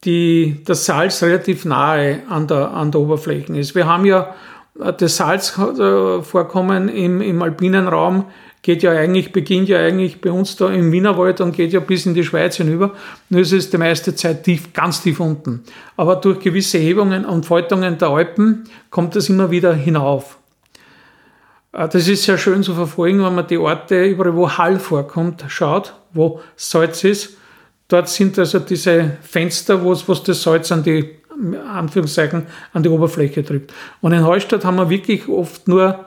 die, 0.04 0.62
das 0.65 0.86
Salz 0.86 1.24
relativ 1.24 1.65
nahe 1.65 2.24
an 2.30 2.48
der, 2.48 2.72
an 2.72 2.91
der 2.91 3.02
Oberfläche 3.02 3.58
ist. 3.58 3.74
Wir 3.74 3.88
haben 3.88 4.06
ja 4.06 4.36
äh, 4.80 4.94
das 4.94 5.18
Salzvorkommen 5.18 6.89
im, 6.89 7.22
im 7.22 7.41
alpinen 7.41 7.88
Raum 7.88 8.26
geht 8.62 8.82
ja 8.82 8.91
eigentlich, 8.91 9.32
beginnt 9.32 9.70
ja 9.70 9.78
eigentlich 9.78 10.22
bei 10.22 10.32
uns 10.32 10.56
da 10.56 10.72
im 10.72 10.91
Wienerwald 10.91 11.39
und 11.39 11.56
geht 11.56 11.72
ja 11.72 11.80
bis 11.80 12.08
in 12.08 12.15
die 12.15 12.24
Schweiz 12.24 12.58
hinüber. 12.58 12.96
Nur 13.30 13.41
ist 13.41 13.52
es 13.52 13.70
die 13.70 13.78
meiste 13.78 14.15
Zeit 14.15 14.44
tief, 14.44 14.74
ganz 14.74 15.04
tief 15.04 15.20
unten. 15.20 15.63
Aber 15.96 16.15
durch 16.15 16.39
gewisse 16.39 16.80
Hebungen 16.80 17.26
und 17.26 17.46
Faltungen 17.46 18.00
der 18.00 18.10
Alpen 18.10 18.63
kommt 18.89 19.15
es 19.15 19.30
immer 19.30 19.52
wieder 19.52 19.76
hinauf. 19.76 20.39
Äh, 21.76 21.88
das 21.90 22.08
ist 22.08 22.24
sehr 22.24 22.38
schön 22.38 22.64
zu 22.64 22.74
verfolgen, 22.74 23.24
wenn 23.24 23.36
man 23.36 23.48
die 23.48 23.58
Orte, 23.58 24.06
überall 24.06 24.36
wo 24.36 24.50
Hall 24.50 24.80
vorkommt, 24.80 25.46
schaut, 25.48 25.94
wo 26.14 26.42
Salz 26.56 27.04
ist. 27.04 27.38
Dort 27.88 28.10
sind 28.10 28.40
also 28.40 28.60
diese 28.60 29.18
Fenster, 29.22 29.84
wo, 29.84 29.94
das 29.94 30.42
Salz 30.42 30.72
an 30.72 30.84
die, 30.84 31.12
Anführungszeichen, 31.72 32.48
an 32.74 32.82
die 32.82 32.90
Oberfläche 32.90 33.44
drückt. 33.44 33.74
Und 34.02 34.14
in 34.14 34.26
Hallstatt 34.26 34.66
haben 34.66 34.78
wir 34.78 34.90
wirklich 34.90 35.28
oft 35.28 35.68
nur 35.68 36.06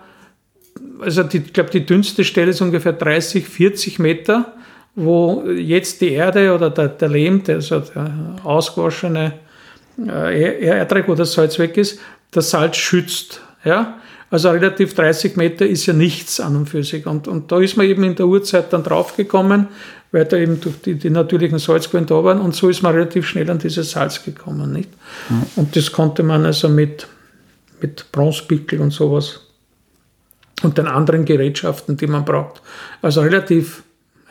also 1.01 1.23
die, 1.23 1.39
ich 1.39 1.53
glaube, 1.53 1.71
die 1.71 1.87
dünnste 1.87 2.25
Stelle 2.25 2.51
ist 2.51 2.61
ungefähr 2.61 2.93
30, 2.93 3.47
40 3.47 3.99
Meter, 3.99 4.53
wo 4.95 5.45
jetzt 5.45 6.01
die 6.01 6.13
Erde 6.13 6.55
oder 6.55 6.71
der, 6.71 6.89
der 6.89 7.09
Lehm, 7.09 7.43
also 7.47 7.81
der 7.81 8.37
ausgewaschene 8.45 9.35
äh, 9.99 10.65
Erdreich, 10.65 11.07
wo 11.07 11.15
das 11.15 11.33
Salz 11.33 11.59
weg 11.59 11.77
ist, 11.77 12.01
das 12.31 12.51
Salz 12.51 12.77
schützt. 12.77 13.41
Ja? 13.65 13.99
Also 14.31 14.51
relativ 14.51 14.95
30 14.95 15.37
Meter 15.37 15.67
ist 15.67 15.87
ja 15.87 15.95
nichts 15.95 16.39
an 16.39 16.55
und 16.57 16.69
für 16.69 16.85
sich. 16.85 17.07
Und, 17.07 17.29
und 17.29 17.51
da 17.51 17.61
ist 17.61 17.77
man 17.77 17.87
eben 17.87 18.05
in 18.05 18.15
der 18.15 18.27
Urzeit 18.27 18.73
dann 18.73 18.85
draufgekommen, 18.85 19.69
weil 20.13 20.27
da 20.27 20.37
eben 20.37 20.61
durch 20.61 20.81
die, 20.83 20.95
die 20.97 21.11
natürlichen 21.11 21.59
Salzquellen 21.59 22.07
da 22.07 22.23
waren. 22.23 22.41
Und 22.41 22.55
so 22.55 22.69
ist 22.69 22.83
man 22.83 22.95
relativ 22.95 23.27
schnell 23.27 23.51
an 23.51 23.59
dieses 23.59 23.93
Salz 23.93 24.23
gekommen. 24.23 24.73
Nicht? 24.73 24.91
Mhm. 25.31 25.43
Und 25.57 25.77
das 25.77 25.93
konnte 25.93 26.23
man 26.23 26.45
also 26.45 26.69
mit, 26.69 27.07
mit 27.81 28.13
Bronzepickel 28.13 28.81
und 28.81 28.91
sowas 28.91 29.41
und 30.63 30.77
den 30.77 30.87
anderen 30.87 31.25
Gerätschaften, 31.25 31.97
die 31.97 32.07
man 32.07 32.25
braucht. 32.25 32.61
Also 33.01 33.23
relativ, 33.23 33.83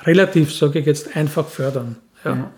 relativ, 0.04 0.54
sage 0.54 0.80
ich 0.80 0.86
jetzt, 0.86 1.16
einfach 1.16 1.48
fördern. 1.48 1.96
Ja. 2.24 2.36
ja. 2.36 2.52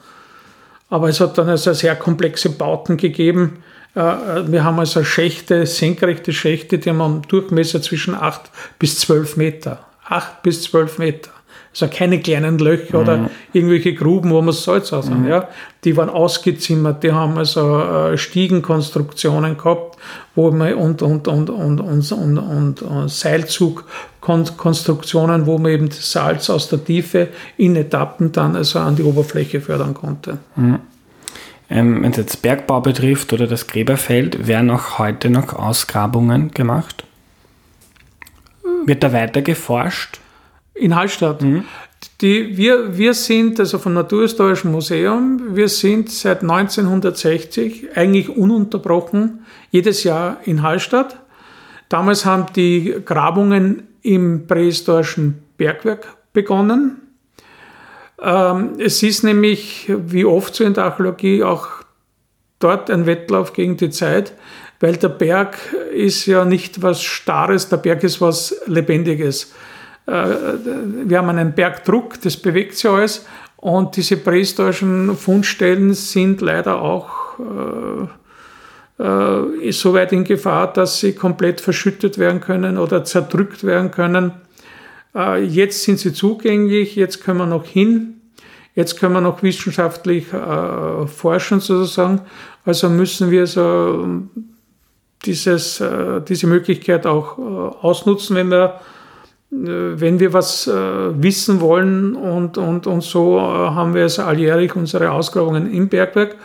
Aber 0.89 1.07
es 1.07 1.19
hat 1.19 1.37
dann 1.37 1.49
also 1.49 1.71
sehr 1.73 1.95
komplexe 1.95 2.49
Bauten 2.49 2.97
gegeben. 2.97 3.63
Äh, 3.95 3.99
äh, 3.99 4.51
wir 4.51 4.63
haben 4.63 4.79
also 4.79 5.03
Schächte, 5.03 5.65
senkrechte 5.65 6.31
Schächte, 6.33 6.77
die 6.77 6.89
haben 6.89 7.01
einen 7.01 7.21
Durchmesser 7.23 7.81
zwischen 7.81 8.13
8 8.15 8.41
bis 8.77 8.99
12 8.99 9.37
Meter. 9.37 9.79
8 10.05 10.43
bis 10.43 10.61
12 10.63 10.99
Meter. 10.99 11.31
Also 11.71 11.87
keine 11.87 12.19
kleinen 12.19 12.57
Löcher 12.57 12.97
mhm. 12.97 13.03
oder 13.03 13.29
irgendwelche 13.53 13.93
Gruben, 13.93 14.31
wo 14.31 14.41
man 14.41 14.53
Salz 14.53 14.91
aus. 14.91 15.07
Mhm. 15.09 15.27
Ja. 15.27 15.47
Die 15.83 15.95
waren 15.95 16.09
ausgezimmert, 16.09 17.03
die 17.03 17.11
haben 17.11 17.37
also 17.37 17.79
äh, 17.79 18.17
Stiegenkonstruktionen 18.17 19.55
gehabt, 19.55 19.99
wo 20.33 20.49
man 20.49 20.73
und, 20.73 21.03
und, 21.03 21.27
und, 21.27 21.51
und, 21.51 21.79
und, 21.79 22.11
und, 22.11 22.37
und, 22.39 22.81
und 22.81 23.09
Seilzugkonstruktionen, 23.09 25.45
wo 25.45 25.59
man 25.59 25.71
eben 25.71 25.89
das 25.89 26.11
Salz 26.11 26.49
aus 26.49 26.69
der 26.69 26.83
Tiefe 26.83 27.27
in 27.57 27.75
Etappen 27.75 28.31
dann 28.31 28.55
also 28.55 28.79
an 28.79 28.95
die 28.95 29.03
Oberfläche 29.03 29.61
fördern 29.61 29.93
konnte. 29.93 30.39
Mhm. 30.55 30.79
Ähm, 31.69 32.03
Wenn 32.03 32.11
es 32.11 32.17
jetzt 32.17 32.41
Bergbau 32.41 32.81
betrifft 32.81 33.31
oder 33.33 33.47
das 33.47 33.67
Gräberfeld, 33.67 34.47
werden 34.47 34.71
auch 34.71 34.97
heute 34.97 35.29
noch 35.29 35.53
Ausgrabungen 35.53 36.51
gemacht? 36.51 37.03
Wird 38.85 39.03
da 39.03 39.13
weiter 39.13 39.41
geforscht? 39.41 40.19
In 40.73 40.95
Hallstatt. 40.95 41.41
Mhm. 41.41 41.65
Die, 42.21 42.57
wir, 42.57 42.97
wir 42.97 43.13
sind, 43.13 43.59
also 43.59 43.77
vom 43.77 43.93
Naturhistorischen 43.93 44.71
Museum, 44.71 45.55
wir 45.55 45.69
sind 45.69 46.09
seit 46.09 46.41
1960 46.41 47.95
eigentlich 47.95 48.29
ununterbrochen 48.29 49.45
jedes 49.71 50.03
Jahr 50.03 50.37
in 50.45 50.61
Hallstatt. 50.61 51.17
Damals 51.87 52.25
haben 52.25 52.47
die 52.55 52.95
Grabungen 53.05 53.83
im 54.01 54.47
prähistorischen 54.47 55.39
Bergwerk 55.57 56.07
begonnen. 56.33 57.08
Ähm, 58.21 58.73
es 58.79 59.01
ist 59.03 59.23
nämlich, 59.23 59.85
wie 59.89 60.25
oft 60.25 60.55
so 60.55 60.63
in 60.63 60.73
der 60.73 60.85
Archäologie, 60.85 61.43
auch 61.43 61.67
dort 62.59 62.89
ein 62.89 63.05
Wettlauf 63.05 63.53
gegen 63.53 63.77
die 63.77 63.89
Zeit, 63.89 64.33
weil 64.79 64.97
der 64.97 65.09
Berg 65.09 65.57
ist 65.93 66.25
ja 66.25 66.45
nicht 66.45 66.81
was 66.81 67.01
Starres, 67.01 67.69
der 67.69 67.77
Berg 67.77 68.03
ist 68.03 68.21
was 68.21 68.55
Lebendiges. 68.65 69.53
Äh, 70.05 70.11
wir 71.05 71.17
haben 71.17 71.29
einen 71.29 71.53
Bergdruck, 71.53 72.21
das 72.21 72.37
bewegt 72.37 72.75
sich 72.75 72.89
alles. 72.89 73.25
Und 73.57 73.97
diese 73.97 74.17
prähistorischen 74.17 75.15
Fundstellen 75.17 75.93
sind 75.93 76.39
leider 76.39 76.81
auch 76.81 77.39
äh, 77.39 79.03
äh, 79.03 79.71
so 79.71 79.93
weit 79.93 80.13
in 80.13 80.23
Gefahr, 80.23 80.71
dass 80.71 80.99
sie 80.99 81.13
komplett 81.13 81.59
verschüttet 81.59 82.17
werden 82.17 82.39
können 82.39 82.77
oder 82.77 83.03
zerdrückt 83.03 83.65
werden 83.65 83.91
können. 83.91 84.31
Äh, 85.15 85.43
jetzt 85.43 85.83
sind 85.83 85.99
sie 85.99 86.13
zugänglich, 86.13 86.95
jetzt 86.95 87.23
können 87.23 87.39
wir 87.39 87.45
noch 87.45 87.65
hin. 87.65 88.15
Jetzt 88.75 88.99
können 88.99 89.13
wir 89.13 89.21
noch 89.21 89.43
wissenschaftlich 89.43 90.31
äh, 90.31 91.07
forschen 91.07 91.59
sozusagen. 91.59 92.21
Also 92.65 92.89
müssen 92.89 93.31
wir 93.31 93.47
so 93.47 94.07
dieses, 95.25 95.81
äh, 95.81 96.21
diese 96.21 96.47
Möglichkeit 96.47 97.05
auch 97.05 97.37
ausnutzen, 97.81 98.35
wenn 98.35 98.49
wir 98.49 98.79
wenn 99.51 100.19
wir 100.19 100.31
was 100.31 100.67
wissen 100.67 101.59
wollen 101.59 102.13
und, 102.13 102.59
und, 102.59 102.85
und 102.85 103.01
so 103.01 103.41
haben 103.41 103.95
wir 103.95 104.05
es 104.05 104.19
alljährlich 104.19 104.75
unsere 104.75 105.09
Ausgrabungen 105.09 105.73
im 105.73 105.89
Bergwerk. 105.89 106.35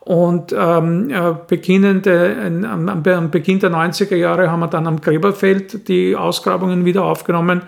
Und 0.00 0.54
ähm, 0.54 1.10
beginnende, 1.48 2.36
am 2.62 3.30
Beginn 3.30 3.60
der 3.60 3.70
90er 3.70 4.14
Jahre 4.14 4.50
haben 4.50 4.60
wir 4.60 4.66
dann 4.66 4.86
am 4.86 5.00
Gräberfeld 5.00 5.88
die 5.88 6.14
Ausgrabungen 6.14 6.84
wieder 6.84 7.04
aufgenommen. 7.04 7.62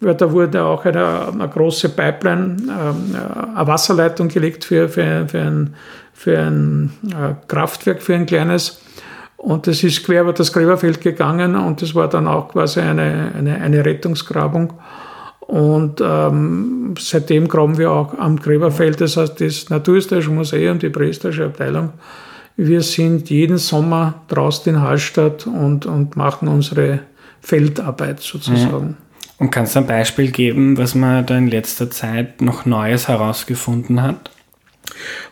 Da 0.00 0.30
wurde 0.30 0.62
auch 0.62 0.84
eine, 0.84 1.28
eine 1.28 1.48
große 1.48 1.88
Pipeline, 1.88 2.56
äh, 2.68 3.56
eine 3.56 3.66
Wasserleitung 3.66 4.28
gelegt 4.28 4.64
für, 4.64 4.88
für, 4.88 5.26
für 5.28 5.40
ein, 5.40 5.74
für 6.12 6.38
ein 6.38 6.92
Kraftwerk, 7.48 8.02
für 8.02 8.14
ein 8.14 8.26
kleines. 8.26 8.80
Und 9.36 9.68
das 9.68 9.84
ist 9.84 10.04
quer 10.04 10.22
über 10.22 10.32
das 10.32 10.52
Gräberfeld 10.52 11.00
gegangen 11.00 11.54
und 11.54 11.80
das 11.80 11.94
war 11.94 12.08
dann 12.08 12.26
auch 12.26 12.48
quasi 12.48 12.80
eine, 12.80 13.32
eine, 13.36 13.60
eine 13.60 13.84
Rettungsgrabung. 13.84 14.72
Und 15.40 16.02
ähm, 16.04 16.94
seitdem 16.98 17.48
graben 17.48 17.78
wir 17.78 17.90
auch 17.90 18.18
am 18.18 18.38
Gräberfeld, 18.38 19.00
das 19.00 19.16
heißt 19.16 19.40
das 19.40 19.70
Naturhistorische 19.70 20.30
Museum, 20.30 20.78
die 20.78 20.90
prähistorische 20.90 21.46
Abteilung. 21.46 21.92
Wir 22.56 22.82
sind 22.82 23.30
jeden 23.30 23.56
Sommer 23.56 24.22
draußen 24.26 24.74
in 24.74 24.82
Hallstatt 24.82 25.46
und, 25.46 25.86
und 25.86 26.16
machen 26.16 26.48
unsere 26.48 27.00
Feldarbeit 27.40 28.20
sozusagen. 28.20 28.88
Mhm. 28.88 29.07
Und 29.38 29.50
kannst 29.50 29.76
du 29.76 29.80
ein 29.80 29.86
Beispiel 29.86 30.30
geben, 30.30 30.76
was 30.78 30.94
man 30.94 31.24
da 31.24 31.36
in 31.36 31.48
letzter 31.48 31.90
Zeit 31.90 32.40
noch 32.40 32.66
Neues 32.66 33.08
herausgefunden 33.08 34.02
hat? 34.02 34.30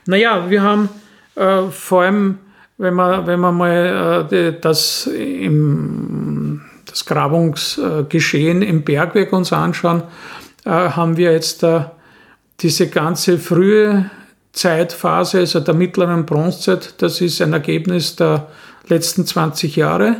Naja, 0.06 0.48
wir 0.48 0.62
haben 0.62 0.88
äh, 1.34 1.68
vor 1.70 2.02
allem 2.02 2.38
wenn 2.78 2.94
man, 2.94 3.26
wenn 3.26 3.40
man 3.40 3.56
mal 3.56 4.28
äh, 4.30 4.52
das, 4.60 5.06
im, 5.06 6.62
das 6.84 7.04
Grabungsgeschehen 7.06 8.62
im 8.62 8.82
Bergwerk 8.82 9.32
uns 9.32 9.52
anschauen, 9.52 10.02
äh, 10.64 10.70
haben 10.70 11.16
wir 11.16 11.32
jetzt 11.32 11.62
äh, 11.62 11.80
diese 12.60 12.88
ganze 12.88 13.38
frühe 13.38 14.10
Zeitphase, 14.52 15.40
also 15.40 15.60
der 15.60 15.74
mittleren 15.74 16.26
Bronzezeit, 16.26 16.94
das 16.98 17.20
ist 17.20 17.40
ein 17.42 17.52
Ergebnis 17.52 18.16
der 18.16 18.48
letzten 18.88 19.26
20 19.26 19.76
Jahre. 19.76 20.16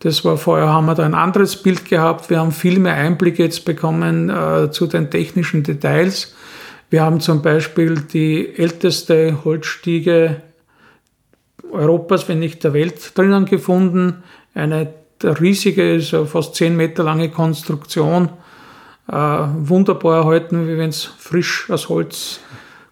Das 0.00 0.24
war 0.24 0.36
vorher, 0.36 0.68
haben 0.68 0.86
wir 0.86 0.94
da 0.94 1.04
ein 1.04 1.14
anderes 1.14 1.56
Bild 1.56 1.84
gehabt. 1.84 2.30
Wir 2.30 2.38
haben 2.38 2.52
viel 2.52 2.78
mehr 2.78 2.94
Einblicke 2.94 3.42
jetzt 3.42 3.64
bekommen 3.64 4.30
äh, 4.30 4.70
zu 4.70 4.86
den 4.86 5.10
technischen 5.10 5.64
Details. 5.64 6.34
Wir 6.90 7.02
haben 7.02 7.20
zum 7.20 7.42
Beispiel 7.42 7.96
die 7.96 8.56
älteste 8.56 9.44
Holzstiege 9.44 10.42
Europas, 11.70 12.28
wenn 12.28 12.38
nicht 12.38 12.64
der 12.64 12.72
Welt 12.72 13.18
drinnen 13.18 13.44
gefunden. 13.44 14.22
Eine 14.54 14.94
riesige, 15.22 16.00
so 16.00 16.24
fast 16.24 16.54
10 16.54 16.76
Meter 16.76 17.02
lange 17.02 17.30
Konstruktion. 17.30 18.30
Äh, 19.10 19.14
wunderbar 19.14 20.18
erhalten, 20.18 20.68
wie 20.68 20.78
wenn 20.78 20.90
es 20.90 21.04
frisch 21.04 21.68
aus 21.70 21.88
Holz 21.88 22.40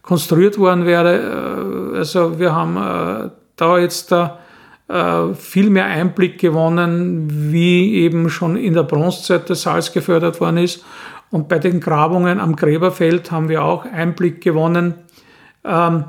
konstruiert 0.03 0.59
worden 0.59 0.87
wäre. 0.87 1.92
Äh, 1.95 1.99
also 1.99 2.38
wir 2.38 2.55
haben 2.55 2.77
äh, 2.77 3.31
da 3.57 3.79
jetzt 3.79 4.11
da 4.12 4.40
viel 4.88 5.70
mehr 5.70 5.87
Einblick 5.87 6.38
gewonnen, 6.38 7.53
wie 7.53 7.94
eben 7.94 8.31
schon 8.31 8.57
in 8.57 8.75
der 8.75 8.85
Bronzezeit 8.85 9.51
das 9.51 9.62
Salz 9.62 9.92
gefördert 9.92 10.40
worden 10.40 10.59
ist. 10.59 10.85
Und 11.31 11.49
bei 11.49 11.59
den 11.59 11.81
Grabungen 11.81 12.38
am 12.38 12.55
Gräberfeld 12.55 13.33
haben 13.33 13.49
wir 13.49 13.64
auch 13.64 13.85
Einblick 13.85 14.40
gewonnen, 14.40 14.94
Ähm, 15.66 16.05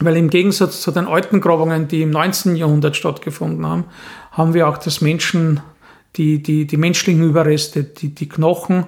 weil 0.00 0.16
im 0.18 0.28
Gegensatz 0.28 0.82
zu 0.82 0.90
den 0.90 1.06
alten 1.06 1.40
Grabungen, 1.40 1.88
die 1.88 2.02
im 2.02 2.10
19. 2.10 2.56
Jahrhundert 2.56 2.96
stattgefunden 2.96 3.64
haben, 3.64 3.84
haben 4.30 4.52
wir 4.52 4.68
auch 4.68 4.76
das 4.76 5.00
Menschen, 5.00 5.60
die, 6.16 6.42
die, 6.42 6.66
die 6.66 6.76
menschlichen 6.76 7.22
Überreste, 7.22 7.82
die, 7.82 8.14
die 8.14 8.28
Knochen, 8.28 8.84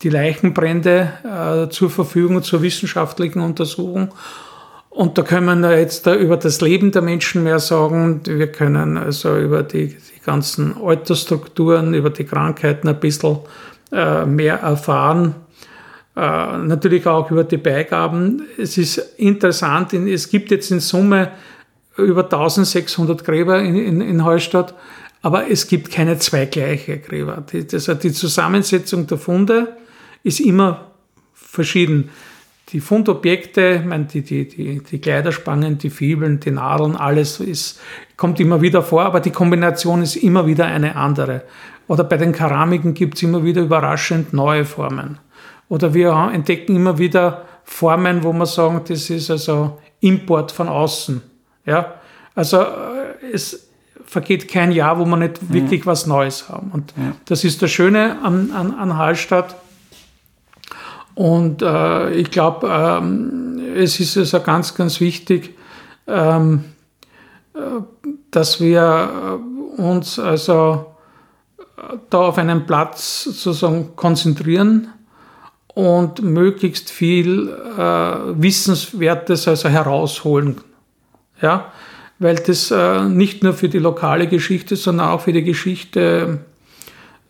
die 0.00 0.08
Leichenbrände 0.08 1.12
äh, 1.24 1.70
zur 1.70 1.90
Verfügung 1.90 2.42
zur 2.42 2.62
wissenschaftlichen 2.62 3.40
Untersuchung. 3.40 4.14
Und 4.90 5.16
da 5.16 5.22
können 5.22 5.60
wir 5.60 5.78
jetzt 5.78 6.06
über 6.06 6.36
das 6.36 6.60
Leben 6.60 6.90
der 6.90 7.00
Menschen 7.00 7.44
mehr 7.44 7.60
sagen. 7.60 8.20
Wir 8.24 8.50
können 8.50 8.98
also 8.98 9.38
über 9.38 9.62
die, 9.62 9.88
die 9.88 10.20
ganzen 10.24 10.76
Altersstrukturen, 10.76 11.94
über 11.94 12.10
die 12.10 12.24
Krankheiten 12.24 12.88
ein 12.88 12.98
bisschen 12.98 13.38
äh, 13.92 14.26
mehr 14.26 14.56
erfahren. 14.56 15.36
Äh, 16.16 16.58
natürlich 16.58 17.06
auch 17.06 17.30
über 17.30 17.44
die 17.44 17.56
Beigaben. 17.56 18.42
Es 18.58 18.76
ist 18.76 18.98
interessant, 19.16 19.92
es 19.92 20.28
gibt 20.28 20.50
jetzt 20.50 20.72
in 20.72 20.80
Summe 20.80 21.30
über 21.96 22.24
1600 22.24 23.24
Gräber 23.24 23.60
in, 23.60 23.76
in, 23.76 24.00
in 24.00 24.24
Heustadt, 24.24 24.74
aber 25.22 25.48
es 25.50 25.68
gibt 25.68 25.92
keine 25.92 26.18
zwei 26.18 26.46
gleiche 26.46 26.98
Gräber. 26.98 27.44
Die, 27.52 27.66
also 27.72 27.94
die 27.94 28.12
Zusammensetzung 28.12 29.06
der 29.06 29.18
Funde 29.18 29.76
ist 30.24 30.40
immer 30.40 30.90
verschieden. 31.32 32.10
Die 32.72 32.80
Fundobjekte, 32.80 33.82
meine, 33.84 34.04
die, 34.04 34.22
die, 34.22 34.46
die, 34.46 34.80
die 34.80 35.00
Kleiderspangen, 35.00 35.78
die 35.78 35.90
Fibeln, 35.90 36.38
die 36.38 36.52
Nadeln, 36.52 36.94
alles 36.94 37.40
ist, 37.40 37.80
kommt 38.16 38.38
immer 38.38 38.60
wieder 38.62 38.82
vor, 38.82 39.02
aber 39.02 39.20
die 39.20 39.32
Kombination 39.32 40.02
ist 40.02 40.16
immer 40.16 40.46
wieder 40.46 40.66
eine 40.66 40.94
andere. 40.94 41.42
Oder 41.88 42.04
bei 42.04 42.16
den 42.16 42.32
Keramiken 42.32 42.94
gibt 42.94 43.16
es 43.16 43.22
immer 43.24 43.44
wieder 43.44 43.62
überraschend 43.62 44.32
neue 44.32 44.64
Formen. 44.64 45.18
Oder 45.68 45.94
wir 45.94 46.12
entdecken 46.32 46.76
immer 46.76 46.98
wieder 46.98 47.44
Formen, 47.64 48.22
wo 48.22 48.32
wir 48.32 48.46
sagen, 48.46 48.82
das 48.86 49.10
ist 49.10 49.30
also 49.30 49.78
Import 50.00 50.52
von 50.52 50.68
außen. 50.68 51.22
Ja? 51.66 51.94
Also 52.34 52.60
äh, 52.60 53.32
es 53.32 53.68
vergeht 54.04 54.48
kein 54.48 54.72
Jahr, 54.72 54.98
wo 54.98 55.04
wir 55.04 55.16
nicht 55.16 55.42
mhm. 55.42 55.54
wirklich 55.54 55.86
was 55.86 56.06
Neues 56.06 56.48
haben. 56.48 56.70
Und 56.72 56.92
ja. 56.96 57.12
das 57.24 57.44
ist 57.44 57.62
das 57.62 57.70
Schöne 57.70 58.18
an, 58.22 58.50
an, 58.52 58.74
an 58.74 58.96
Hallstatt. 58.96 59.56
Und 61.14 61.62
äh, 61.62 62.10
ich 62.12 62.30
glaube, 62.30 62.68
ähm, 62.68 63.60
es 63.76 64.00
ist 64.00 64.16
also 64.16 64.40
ganz, 64.40 64.74
ganz 64.74 65.00
wichtig, 65.00 65.56
ähm, 66.06 66.64
äh, 67.54 67.58
dass 68.30 68.60
wir 68.60 69.38
äh, 69.78 69.80
uns 69.80 70.18
also 70.18 70.86
da 72.10 72.18
auf 72.18 72.38
einen 72.38 72.66
Platz 72.66 73.24
sozusagen 73.24 73.96
konzentrieren 73.96 74.88
und 75.74 76.22
möglichst 76.22 76.90
viel 76.90 77.48
äh, 77.48 77.80
Wissenswertes 78.42 79.48
also 79.48 79.68
herausholen. 79.68 80.60
Ja? 81.40 81.72
Weil 82.18 82.36
das 82.36 82.70
äh, 82.70 83.04
nicht 83.04 83.42
nur 83.42 83.54
für 83.54 83.68
die 83.68 83.78
lokale 83.78 84.26
Geschichte, 84.26 84.76
sondern 84.76 85.08
auch 85.08 85.22
für 85.22 85.32
die 85.32 85.44
Geschichte 85.44 86.40
äh, 86.44 86.49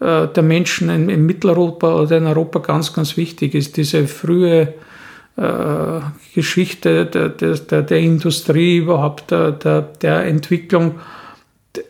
der 0.01 0.43
Menschen 0.43 0.89
in, 0.89 1.11
in, 1.11 1.27
Mitteleuropa 1.27 1.95
oder 1.95 2.17
in 2.17 2.27
Europa 2.27 2.61
ganz, 2.61 2.93
ganz 2.93 3.17
wichtig 3.19 3.55
ist. 3.55 3.77
Diese 3.77 4.07
frühe 4.07 4.73
äh, 5.37 6.01
Geschichte 6.35 7.05
der, 7.07 7.29
der, 7.29 7.83
der, 7.83 7.99
Industrie, 7.99 8.79
überhaupt 8.79 9.31
der, 9.31 9.53
der, 9.53 9.83
der 9.83 10.25
Entwicklung 10.25 10.95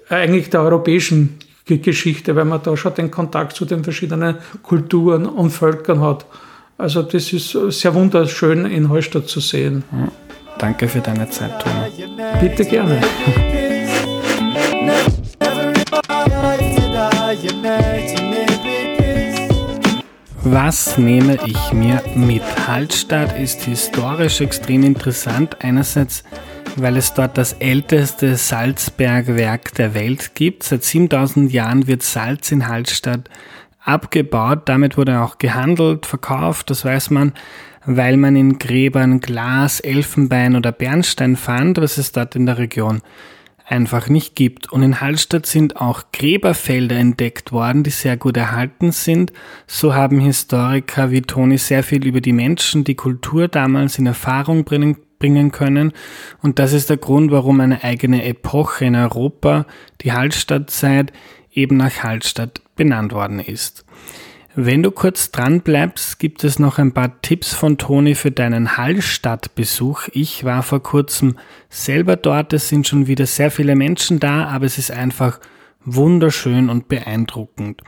eigentlich 0.09 0.51
der 0.51 0.63
europäischen 0.63 1.39
Geschichte, 1.67 2.35
weil 2.35 2.45
man 2.45 2.61
da 2.63 2.77
schon 2.77 2.95
den 2.95 3.11
Kontakt 3.11 3.55
zu 3.55 3.65
den 3.65 3.85
verschiedenen 3.85 4.37
Kulturen 4.63 5.27
und 5.27 5.51
Völkern 5.51 6.01
hat. 6.01 6.27
Also 6.79 7.03
das 7.03 7.33
ist 7.33 7.51
sehr 7.51 7.95
wunderschön 7.95 8.67
in 8.67 8.89
Heustadt 8.89 9.29
zu 9.29 9.41
sehen. 9.41 9.85
Danke 10.59 10.89
für 10.89 11.01
deine 11.01 11.29
Zeit, 11.31 11.63
Toni. 11.63 12.09
Bitte 12.41 12.65
gerne. 12.65 13.01
Was 20.43 20.97
nehme 20.97 21.39
ich 21.47 21.73
mir 21.73 22.03
mit? 22.15 22.43
Hallstatt 22.67 23.39
ist 23.39 23.63
historisch 23.63 24.41
extrem 24.41 24.85
interessant. 24.85 25.57
Einerseits 25.63 26.25
weil 26.77 26.97
es 26.97 27.15
dort 27.15 27.37
das 27.37 27.55
älteste 27.55 28.37
Salzbergwerk 28.37 29.75
der 29.75 29.95
Welt 29.95 30.35
gibt. 30.35 30.63
Seit 30.63 30.85
7000 30.85 31.53
Jahren 31.53 31.87
wird 31.87 32.03
Salz 32.03 32.53
in 32.53 32.69
Hallstatt 32.69 33.29
abgebaut. 33.85 34.63
Damit 34.67 34.97
wurde 34.97 35.21
auch 35.21 35.39
gehandelt, 35.39 36.07
verkauft, 36.07 36.71
das 36.71 36.85
weiß 36.85 37.11
man, 37.11 37.33
weil 37.85 38.17
man 38.17 38.37
in 38.37 38.59
Gräbern 38.59 39.21
Glas, 39.21 39.81
Elfenbein 39.81 40.57
oder 40.57 40.73
Bernstein 40.73 41.37
fand, 41.37 41.79
was 41.79 41.99
es 41.99 42.13
dort 42.13 42.37
in 42.37 42.47
der 42.47 42.59
Region 42.59 43.03
einfach 43.71 44.09
nicht 44.09 44.35
gibt. 44.35 44.73
Und 44.73 44.83
in 44.83 45.01
Hallstatt 45.01 45.47
sind 45.47 45.77
auch 45.77 46.05
Gräberfelder 46.13 46.97
entdeckt 46.97 47.53
worden, 47.53 47.85
die 47.85 47.91
sehr 47.91 48.17
gut 48.17 48.37
erhalten 48.37 48.93
sind. 48.93 49.33
So 49.67 49.95
haben 49.95 50.21
Historiker 50.21 51.11
wie 51.11 51.23
Toni 51.23 51.57
sehr 51.57 51.83
viel 51.83 52.05
über 52.05 52.21
die 52.21 52.33
Menschen, 52.33 52.85
die 52.85 52.97
Kultur 52.97 53.49
damals 53.49 53.99
in 53.99 54.07
Erfahrung 54.07 54.65
bringen, 54.65 54.97
bringen 55.19 55.53
können. 55.53 55.93
Und 56.43 56.59
das 56.59 56.73
ist 56.73 56.91
der 56.91 56.97
Grund, 56.97 57.31
warum 57.31 57.61
eine 57.61 57.85
eigene 57.85 58.25
Epoche 58.25 58.87
in 58.87 58.97
Europa, 58.97 59.67
die 60.01 60.13
Hallstattzeit, 60.13 61.13
eben 61.53 61.77
nach 61.77 62.03
Hallstatt 62.03 62.61
benannt 62.77 63.13
worden 63.13 63.41
ist. 63.41 63.85
Wenn 64.57 64.83
du 64.83 64.91
kurz 64.91 65.31
dran 65.31 65.61
bleibst, 65.61 66.19
gibt 66.19 66.43
es 66.43 66.59
noch 66.59 66.79
ein 66.79 66.93
paar 66.93 67.21
Tipps 67.23 67.55
von 67.55 67.79
Toni 67.79 68.17
für 68.17 68.33
deinen 68.33 68.77
Hallstatt-Besuch. 68.77 70.09
Ich 70.13 70.43
war 70.43 70.65
vor 70.65 70.83
kurzem 70.83 71.37
selber 71.69 72.17
dort. 72.17 72.53
Es 72.53 72.69
sind 72.69 72.89
schon 72.89 73.07
wieder 73.07 73.27
sehr 73.27 73.53
viele 73.53 73.77
Menschen 73.77 74.19
da, 74.19 74.49
aber 74.49 74.67
es 74.67 74.77
ist 74.77 74.91
einfach 74.91 75.39
wunderschön 75.85 76.69
und 76.69 76.89
beeindruckend. 76.89 77.83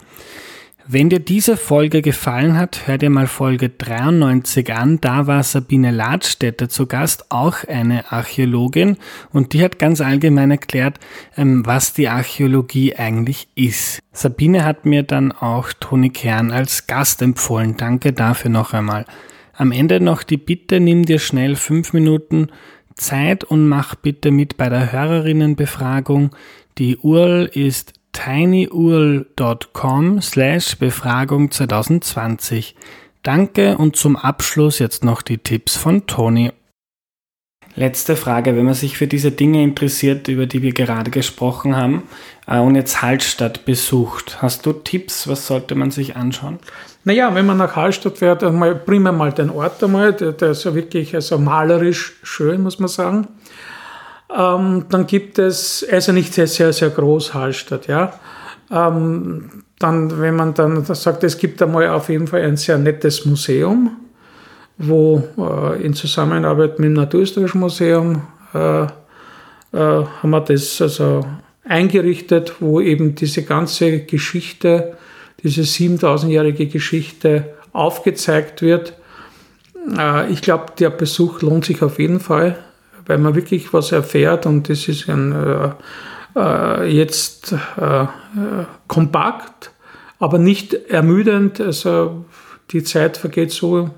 Wenn 0.85 1.09
dir 1.09 1.19
diese 1.19 1.55
Folge 1.55 2.01
gefallen 2.01 2.57
hat, 2.57 2.87
hör 2.87 2.97
dir 2.97 3.09
mal 3.09 3.27
Folge 3.27 3.69
93 3.69 4.73
an. 4.73 4.99
Da 4.99 5.27
war 5.27 5.41
Sabine 5.41 5.91
Ladstätter 5.91 6.67
zu 6.67 6.87
Gast, 6.87 7.31
auch 7.31 7.63
eine 7.63 8.11
Archäologin, 8.11 8.97
und 9.31 9.53
die 9.53 9.63
hat 9.63 9.79
ganz 9.79 10.01
allgemein 10.01 10.51
erklärt, 10.51 10.99
ähm, 11.37 11.65
was 11.65 11.93
die 11.93 12.09
Archäologie 12.09 12.95
eigentlich 12.97 13.47
ist. 13.55 13.99
Sabine 14.11 14.65
hat 14.65 14.85
mir 14.85 15.03
dann 15.03 15.31
auch 15.31 15.71
Toni 15.79 16.09
Kern 16.09 16.51
als 16.51 16.85
Gast 16.85 17.21
empfohlen. 17.21 17.77
Danke 17.77 18.11
dafür 18.11 18.51
noch 18.51 18.73
einmal. 18.73 19.05
Am 19.53 19.71
Ende 19.71 20.01
noch 20.01 20.21
die 20.23 20.37
Bitte, 20.37 20.81
nimm 20.81 21.05
dir 21.05 21.19
schnell 21.19 21.55
fünf 21.55 21.93
Minuten 21.93 22.49
Zeit 22.95 23.45
und 23.45 23.67
mach 23.69 23.95
bitte 23.95 24.31
mit 24.31 24.57
bei 24.57 24.67
der 24.67 24.91
Hörerinnenbefragung. 24.91 26.31
Die 26.77 26.97
URL 26.97 27.49
ist 27.53 27.93
tinyurl.com 28.13 30.21
slash 30.21 30.77
Befragung 30.77 31.51
2020. 31.51 32.77
Danke 33.21 33.77
und 33.77 33.97
zum 33.97 34.15
Abschluss 34.15 34.79
jetzt 34.79 35.03
noch 35.03 35.21
die 35.21 35.39
Tipps 35.39 35.75
von 35.75 36.07
Toni. 36.07 36.53
Letzte 37.75 38.15
Frage, 38.15 38.55
wenn 38.55 38.65
man 38.65 38.75
sich 38.75 38.97
für 38.97 39.07
diese 39.07 39.31
Dinge 39.31 39.63
interessiert, 39.63 40.27
über 40.27 40.45
die 40.45 40.61
wir 40.61 40.73
gerade 40.73 41.09
gesprochen 41.09 41.75
haben 41.75 42.03
äh, 42.45 42.59
und 42.59 42.75
jetzt 42.75 43.01
Hallstatt 43.01 43.65
besucht, 43.65 44.43
hast 44.43 44.67
du 44.67 44.73
Tipps, 44.73 45.27
was 45.27 45.47
sollte 45.47 45.73
man 45.73 45.89
sich 45.89 46.15
anschauen? 46.15 46.59
Naja, 47.03 47.33
wenn 47.33 47.47
man 47.47 47.57
nach 47.57 47.75
Hallstatt 47.75 48.19
fährt, 48.19 48.43
einmal 48.43 48.75
primär 48.75 49.11
mal 49.11 49.31
den 49.31 49.49
Ort 49.49 49.83
einmal, 49.83 50.13
der, 50.13 50.33
der 50.33 50.51
ist 50.51 50.65
ja 50.65 50.75
wirklich 50.75 51.15
also 51.15 51.39
malerisch 51.39 52.13
schön, 52.21 52.61
muss 52.61 52.77
man 52.77 52.89
sagen. 52.89 53.27
Ähm, 54.35 54.85
dann 54.89 55.05
gibt 55.05 55.37
es, 55.37 55.85
also 55.91 56.11
nicht 56.11 56.33
sehr, 56.33 56.47
sehr, 56.47 56.73
sehr 56.73 56.89
groß 56.89 57.33
Hallstatt, 57.33 57.87
ja. 57.87 58.13
Ähm, 58.71 59.63
dann, 59.77 60.19
wenn 60.19 60.35
man 60.35 60.53
dann 60.53 60.83
sagt, 60.85 61.23
es 61.23 61.37
gibt 61.37 61.61
einmal 61.61 61.87
auf 61.89 62.09
jeden 62.09 62.27
Fall 62.27 62.41
ein 62.41 62.57
sehr 62.57 62.77
nettes 62.77 63.25
Museum, 63.25 63.97
wo 64.77 65.23
äh, 65.37 65.83
in 65.83 65.93
Zusammenarbeit 65.93 66.79
mit 66.79 66.87
dem 66.87 66.93
Naturhistorischen 66.93 67.59
Museum 67.59 68.23
äh, 68.53 68.83
äh, 68.83 68.87
haben 69.73 70.29
wir 70.29 70.41
das 70.41 70.81
also 70.81 71.25
eingerichtet, 71.65 72.55
wo 72.59 72.79
eben 72.79 73.15
diese 73.15 73.43
ganze 73.43 73.99
Geschichte, 73.99 74.97
diese 75.43 75.61
7000-jährige 75.61 76.67
Geschichte 76.67 77.53
aufgezeigt 77.73 78.61
wird. 78.61 78.93
Äh, 79.97 80.31
ich 80.31 80.41
glaube, 80.41 80.67
der 80.79 80.89
Besuch 80.89 81.41
lohnt 81.41 81.65
sich 81.65 81.81
auf 81.83 81.99
jeden 81.99 82.19
Fall 82.19 82.57
weil 83.05 83.17
man 83.17 83.35
wirklich 83.35 83.73
was 83.73 83.91
erfährt 83.91 84.45
und 84.45 84.69
das 84.69 84.87
ist 84.87 85.09
ein, 85.09 85.31
äh, 85.31 85.69
äh, 86.35 86.85
jetzt 86.85 87.53
äh, 87.77 88.05
kompakt, 88.87 89.71
aber 90.19 90.37
nicht 90.37 90.73
ermüdend. 90.73 91.59
Also 91.59 92.25
die 92.71 92.83
Zeit 92.83 93.17
vergeht 93.17 93.51
so 93.51 93.89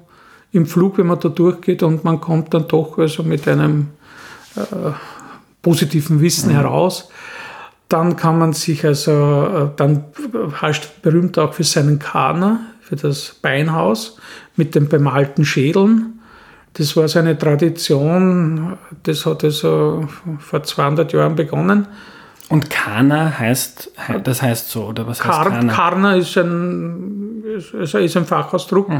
im 0.51 0.65
Flug, 0.65 0.97
wenn 0.97 1.07
man 1.07 1.19
da 1.19 1.29
durchgeht 1.29 1.83
und 1.83 2.03
man 2.03 2.21
kommt 2.21 2.53
dann 2.53 2.67
doch 2.67 2.97
also 2.97 3.23
mit 3.23 3.47
einem 3.47 3.89
äh, 4.55 4.91
positiven 5.61 6.21
Wissen 6.21 6.49
mhm. 6.49 6.55
heraus. 6.55 7.09
Dann 7.89 8.15
kann 8.15 8.39
man 8.39 8.53
sich 8.53 8.85
also, 8.85 9.11
äh, 9.11 9.67
dann 9.75 10.05
heißt 10.61 11.01
berühmt 11.01 11.37
auch 11.37 11.53
für 11.53 11.63
seinen 11.63 11.99
Kaner, 11.99 12.61
für 12.81 12.95
das 12.95 13.35
Beinhaus 13.41 14.17
mit 14.55 14.75
den 14.75 14.87
bemalten 14.87 15.45
Schädeln 15.45 16.14
Das 16.77 16.95
war 16.97 17.07
so 17.07 17.19
eine 17.19 17.37
Tradition, 17.37 18.77
das 19.03 19.25
hat 19.25 19.43
also 19.43 20.07
vor 20.39 20.63
200 20.63 21.11
Jahren 21.13 21.35
begonnen. 21.35 21.87
Und 22.47 22.69
Kana 22.69 23.39
heißt, 23.39 23.91
das 24.23 24.41
heißt 24.41 24.69
so, 24.69 24.85
oder 24.85 25.07
was 25.07 25.19
Kar 25.19 25.45
heißt 25.45 25.49
Kana? 25.49 25.73
Karna 25.73 26.15
ist 26.15 26.37
ein, 26.37 27.43
ist, 27.57 27.95
ist 27.95 28.17
ein 28.17 28.25
Fachausdruck 28.25 28.91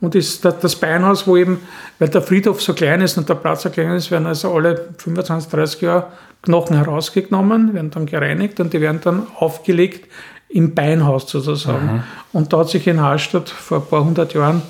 und 0.00 0.14
ist 0.14 0.44
das 0.44 0.76
Beinhaus, 0.76 1.26
wo 1.26 1.36
eben, 1.36 1.60
weil 1.98 2.08
der 2.08 2.22
Friedhof 2.22 2.62
so 2.62 2.72
klein 2.72 3.02
ist 3.02 3.18
und 3.18 3.28
der 3.28 3.34
Platz 3.34 3.62
so 3.62 3.70
klein 3.70 3.90
ist, 3.90 4.10
werden 4.10 4.26
also 4.26 4.54
alle 4.54 4.88
25, 4.96 5.50
30 5.50 5.80
Jahre 5.82 6.06
Knochen 6.42 6.76
herausgenommen, 6.76 7.74
werden 7.74 7.90
dann 7.90 8.06
gereinigt 8.06 8.60
und 8.60 8.72
die 8.72 8.80
werden 8.80 9.00
dann 9.02 9.26
aufgelegt 9.38 10.08
im 10.48 10.74
Beinhaus 10.74 11.28
sozusagen. 11.28 12.04
Und 12.32 12.52
da 12.52 12.58
hat 12.58 12.68
sich 12.70 12.86
in 12.86 13.02
Hallstatt 13.02 13.50
vor 13.50 13.78
ein 13.78 13.86
paar 13.86 14.04
hundert 14.04 14.34
Jahren 14.34 14.62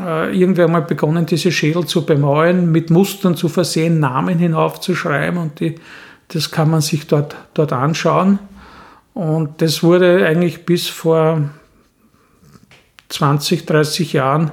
äh, 0.00 0.36
irgendwer 0.36 0.68
mal 0.68 0.82
begonnen, 0.82 1.26
diese 1.26 1.52
Schädel 1.52 1.86
zu 1.86 2.04
bemalen, 2.04 2.72
mit 2.72 2.90
Mustern 2.90 3.36
zu 3.36 3.48
versehen, 3.48 4.00
Namen 4.00 4.38
hinaufzuschreiben 4.38 5.38
und 5.38 5.60
die, 5.60 5.76
das 6.28 6.50
kann 6.50 6.70
man 6.70 6.80
sich 6.80 7.06
dort, 7.06 7.36
dort 7.54 7.72
anschauen. 7.72 8.38
Und 9.14 9.62
das 9.62 9.82
wurde 9.82 10.26
eigentlich 10.26 10.66
bis 10.66 10.88
vor 10.88 11.50
20, 13.08 13.64
30 13.66 14.12
Jahren 14.12 14.50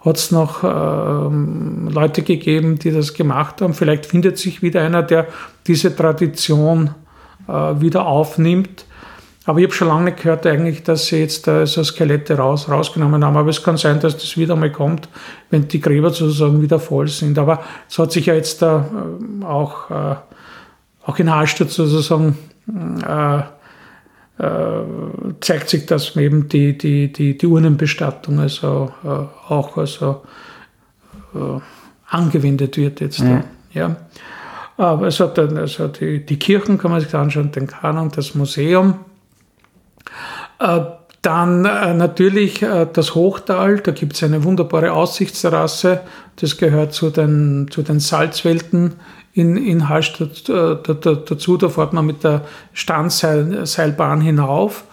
hat 0.00 0.16
es 0.16 0.30
noch 0.30 0.62
ähm, 0.62 1.88
Leute 1.88 2.22
gegeben, 2.22 2.78
die 2.78 2.92
das 2.92 3.14
gemacht 3.14 3.60
haben. 3.60 3.74
Vielleicht 3.74 4.06
findet 4.06 4.38
sich 4.38 4.62
wieder 4.62 4.82
einer, 4.82 5.02
der 5.02 5.26
diese 5.66 5.94
Tradition 5.94 6.94
äh, 7.48 7.52
wieder 7.52 8.06
aufnimmt. 8.06 8.84
Aber 9.48 9.60
ich 9.60 9.64
habe 9.64 9.72
schon 9.72 9.88
lange 9.88 10.04
nicht 10.04 10.18
gehört 10.18 10.46
eigentlich, 10.46 10.82
dass 10.82 11.06
sie 11.06 11.20
jetzt 11.20 11.48
äh, 11.48 11.64
so 11.64 11.82
Skelette 11.82 12.36
raus, 12.36 12.68
rausgenommen 12.68 13.24
haben. 13.24 13.34
Aber 13.34 13.48
es 13.48 13.62
kann 13.62 13.78
sein, 13.78 13.98
dass 13.98 14.18
das 14.18 14.36
wieder 14.36 14.56
mal 14.56 14.70
kommt, 14.70 15.08
wenn 15.48 15.66
die 15.66 15.80
Gräber 15.80 16.10
sozusagen 16.10 16.60
wieder 16.60 16.78
voll 16.78 17.08
sind. 17.08 17.38
Aber 17.38 17.62
es 17.88 17.98
hat 17.98 18.12
sich 18.12 18.26
ja 18.26 18.34
jetzt 18.34 18.60
äh, 18.60 18.78
auch, 19.42 19.90
äh, 19.90 20.16
auch 21.06 21.18
in 21.18 21.34
Hallstatt 21.34 21.70
sozusagen 21.70 22.36
äh, 22.68 23.38
äh, 23.38 24.84
zeigt 25.40 25.70
sich, 25.70 25.86
dass 25.86 26.14
eben 26.14 26.50
die, 26.50 26.76
die, 26.76 27.10
die, 27.10 27.38
die 27.38 27.46
Urnenbestattung 27.46 28.40
also 28.40 28.92
äh, 29.02 29.08
auch 29.50 29.78
also, 29.78 30.24
äh, 31.34 31.38
angewendet 32.06 32.76
wird 32.76 33.00
jetzt. 33.00 33.20
Mhm. 33.20 33.44
Ja. 33.72 33.96
Aber 34.76 35.06
es 35.06 35.18
hat 35.20 35.38
dann, 35.38 35.56
also 35.56 35.88
die, 35.88 36.26
die 36.26 36.38
Kirchen 36.38 36.76
kann 36.76 36.90
man 36.90 37.00
sich 37.00 37.14
anschauen, 37.14 37.50
den 37.50 37.66
Kanon, 37.66 38.10
das 38.14 38.34
Museum. 38.34 39.06
Äh, 40.58 40.80
dann 41.22 41.64
äh, 41.64 41.94
natürlich 41.94 42.62
äh, 42.62 42.86
das 42.92 43.14
Hochtal, 43.14 43.80
da 43.80 43.90
gibt 43.90 44.14
es 44.14 44.22
eine 44.22 44.44
wunderbare 44.44 44.92
Aussichtsterrasse, 44.92 46.00
das 46.36 46.56
gehört 46.56 46.92
zu 46.92 47.10
den, 47.10 47.68
zu 47.70 47.82
den 47.82 48.00
Salzwelten 48.00 48.94
in, 49.32 49.56
in 49.56 49.88
Hallstatt 49.88 50.48
da, 50.48 50.74
da, 50.74 50.94
dazu. 50.94 51.56
Da 51.56 51.68
fährt 51.68 51.92
man 51.92 52.06
mit 52.06 52.22
der 52.24 52.42
Standseilbahn 52.72 54.20
hinauf 54.20 54.84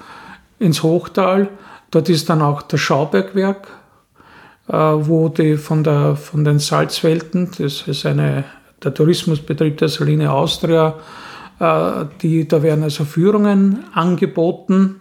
ins 0.59 0.83
Hochtal. 0.83 1.49
Dort 1.91 2.09
ist 2.09 2.29
dann 2.29 2.41
auch 2.41 2.63
das 2.63 2.79
Schaubergwerk, 2.79 3.67
wo 4.67 5.29
die 5.29 5.57
von, 5.57 5.83
der, 5.83 6.15
von 6.15 6.43
den 6.43 6.59
Salzwelten, 6.59 7.51
das 7.57 7.87
ist 7.87 8.05
eine, 8.05 8.43
der 8.83 8.93
Tourismusbetrieb 8.93 9.77
der 9.77 9.89
Saline 9.89 10.31
Austria, 10.31 10.95
die, 12.21 12.47
da 12.47 12.61
werden 12.61 12.83
also 12.83 13.05
Führungen 13.05 13.85
angeboten, 13.93 14.99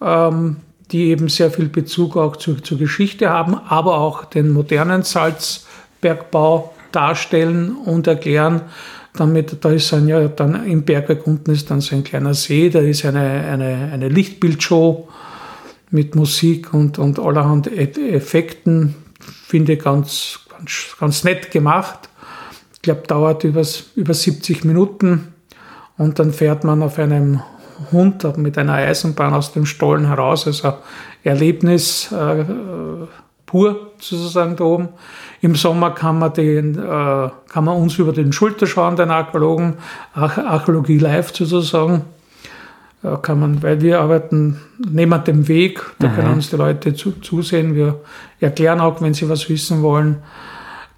ähm, 0.00 0.56
die 0.90 1.08
eben 1.10 1.28
sehr 1.28 1.50
viel 1.50 1.68
Bezug 1.68 2.16
auch 2.16 2.36
zu, 2.36 2.56
zur 2.56 2.78
Geschichte 2.78 3.30
haben, 3.30 3.54
aber 3.54 3.98
auch 3.98 4.24
den 4.24 4.50
modernen 4.50 5.02
Salzbergbau 5.02 6.74
darstellen 6.92 7.76
und 7.76 8.06
erklären. 8.06 8.62
Damit, 9.14 9.64
da 9.64 9.70
ist 9.70 9.92
dann 9.92 10.08
ja 10.08 10.28
dann 10.28 10.66
im 10.66 10.84
Bergwerk 10.84 11.26
unten 11.26 11.50
ist 11.50 11.70
dann 11.70 11.80
so 11.80 11.96
ein 11.96 12.04
kleiner 12.04 12.34
See, 12.34 12.70
da 12.70 12.80
ist 12.80 13.04
eine, 13.04 13.20
eine, 13.20 13.90
eine 13.92 14.08
Lichtbildshow 14.08 15.08
mit 15.90 16.14
Musik 16.14 16.72
und, 16.72 16.98
und 16.98 17.18
allerhand 17.18 17.66
Effekten, 17.66 18.94
finde 19.20 19.76
ganz, 19.76 20.40
ganz, 20.48 20.96
ganz 20.98 21.24
nett 21.24 21.50
gemacht. 21.50 22.08
Ich 22.74 22.82
glaube, 22.82 23.02
dauert 23.06 23.44
über, 23.44 23.64
über 23.96 24.14
70 24.14 24.64
Minuten 24.64 25.34
und 25.98 26.18
dann 26.18 26.32
fährt 26.32 26.64
man 26.64 26.82
auf 26.82 26.98
einem 26.98 27.42
Hund 27.92 28.36
mit 28.36 28.58
einer 28.58 28.74
Eisenbahn 28.74 29.34
aus 29.34 29.52
dem 29.52 29.66
Stollen 29.66 30.06
heraus. 30.06 30.46
Also 30.46 30.74
Erlebnis 31.24 32.12
äh, 32.12 32.44
pur 33.46 33.92
sozusagen 33.98 34.56
da 34.56 34.64
oben. 34.64 34.88
Im 35.40 35.54
Sommer 35.54 35.90
kann 35.90 36.18
man, 36.18 36.32
den, 36.32 36.78
äh, 36.78 37.30
kann 37.48 37.64
man 37.64 37.76
uns 37.76 37.98
über 37.98 38.12
den 38.12 38.32
Schulter 38.32 38.66
schauen, 38.66 38.96
den 38.96 39.10
Archäologen, 39.10 39.74
Archäologie 40.14 40.98
live 40.98 41.34
sozusagen. 41.34 42.02
Äh, 43.02 43.16
kann 43.22 43.40
man, 43.40 43.62
weil 43.62 43.80
wir 43.80 44.00
arbeiten 44.00 44.60
neben 44.78 45.24
dem 45.24 45.48
Weg, 45.48 45.82
da 45.98 46.08
mhm. 46.08 46.14
können 46.14 46.32
uns 46.34 46.50
die 46.50 46.56
Leute 46.56 46.94
zu, 46.94 47.12
zusehen. 47.20 47.74
Wir 47.74 48.00
erklären 48.40 48.80
auch, 48.80 49.00
wenn 49.00 49.14
sie 49.14 49.28
was 49.28 49.48
wissen 49.48 49.82
wollen. 49.82 50.16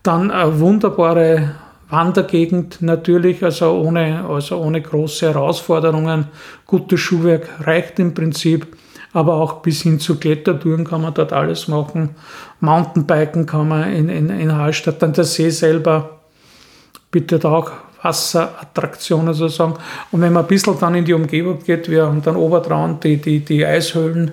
Dann 0.03 0.31
eine 0.31 0.59
wunderbare 0.59 1.55
Wandergegend 1.93 2.81
natürlich, 2.81 3.45
also 3.45 3.73
ohne, 3.73 4.25
also 4.27 4.57
ohne 4.57 4.81
große 4.81 5.27
Herausforderungen. 5.27 6.29
Gutes 6.67 7.01
Schuhwerk 7.01 7.47
reicht 7.61 7.99
im 7.99 8.15
Prinzip, 8.15 8.67
aber 9.13 9.35
auch 9.35 9.61
bis 9.61 9.83
hin 9.83 10.01
zu 10.01 10.19
Klettertouren 10.19 10.87
kann 10.87 11.03
man 11.03 11.13
dort 11.13 11.35
alles 11.35 11.69
machen. 11.69 12.17
Mountainbiken 12.61 13.45
kann 13.45 13.69
man 13.69 13.93
in, 13.93 14.09
in, 14.09 14.31
in 14.31 14.57
Hallstatt, 14.57 15.03
dann 15.03 15.13
der 15.13 15.25
See 15.25 15.51
selber 15.51 16.21
bietet 17.11 17.45
auch 17.45 17.71
Wasserattraktionen 18.03 19.35
sozusagen. 19.35 19.75
Und 20.13 20.23
wenn 20.23 20.33
man 20.33 20.45
ein 20.45 20.49
bisschen 20.49 20.79
dann 20.81 20.95
in 20.95 21.05
die 21.05 21.13
Umgebung 21.13 21.59
geht, 21.63 21.91
wir 21.91 22.07
haben 22.07 22.23
dann 22.23 22.37
obertrauen 22.37 23.01
die, 23.01 23.19
die, 23.19 23.41
die 23.41 23.67
Eishöhlen 23.67 24.33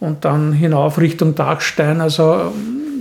und 0.00 0.26
dann 0.26 0.52
hinauf 0.52 0.98
Richtung 0.98 1.34
Dachstein. 1.34 2.02
Also 2.02 2.52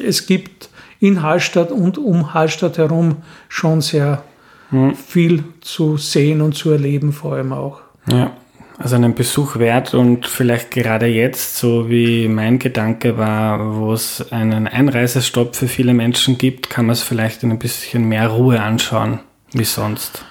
es 0.02 0.26
gibt 0.26 0.70
in 1.04 1.22
Hallstatt 1.22 1.70
und 1.70 1.98
um 1.98 2.34
Hallstatt 2.34 2.78
herum 2.78 3.18
schon 3.50 3.82
sehr 3.82 4.24
hm. 4.70 4.96
viel 4.96 5.44
zu 5.60 5.98
sehen 5.98 6.42
und 6.42 6.56
zu 6.56 6.72
erleben, 6.72 7.12
vor 7.12 7.34
allem 7.34 7.52
auch. 7.52 7.82
Ja, 8.08 8.32
also 8.78 8.96
einen 8.96 9.14
Besuch 9.14 9.58
wert 9.58 9.94
und 9.94 10.26
vielleicht 10.26 10.72
gerade 10.72 11.08
jetzt, 11.08 11.58
so 11.58 11.90
wie 11.90 12.30
mein 12.30 12.58
Gedanke 12.58 13.18
war, 13.18 13.76
wo 13.76 13.92
es 13.92 14.32
einen 14.32 14.66
Einreisestopp 14.66 15.58
für 15.58 15.68
viele 15.68 15.94
Menschen 15.94 16.38
gibt, 16.38 16.70
kann 16.70 16.86
man 16.86 16.94
es 16.94 17.04
vielleicht 17.04 17.44
in 17.44 17.52
ein 17.52 17.60
bisschen 17.60 18.08
mehr 18.08 18.30
Ruhe 18.30 18.62
anschauen 18.62 19.20
wie 19.52 19.66
sonst. 19.66 20.24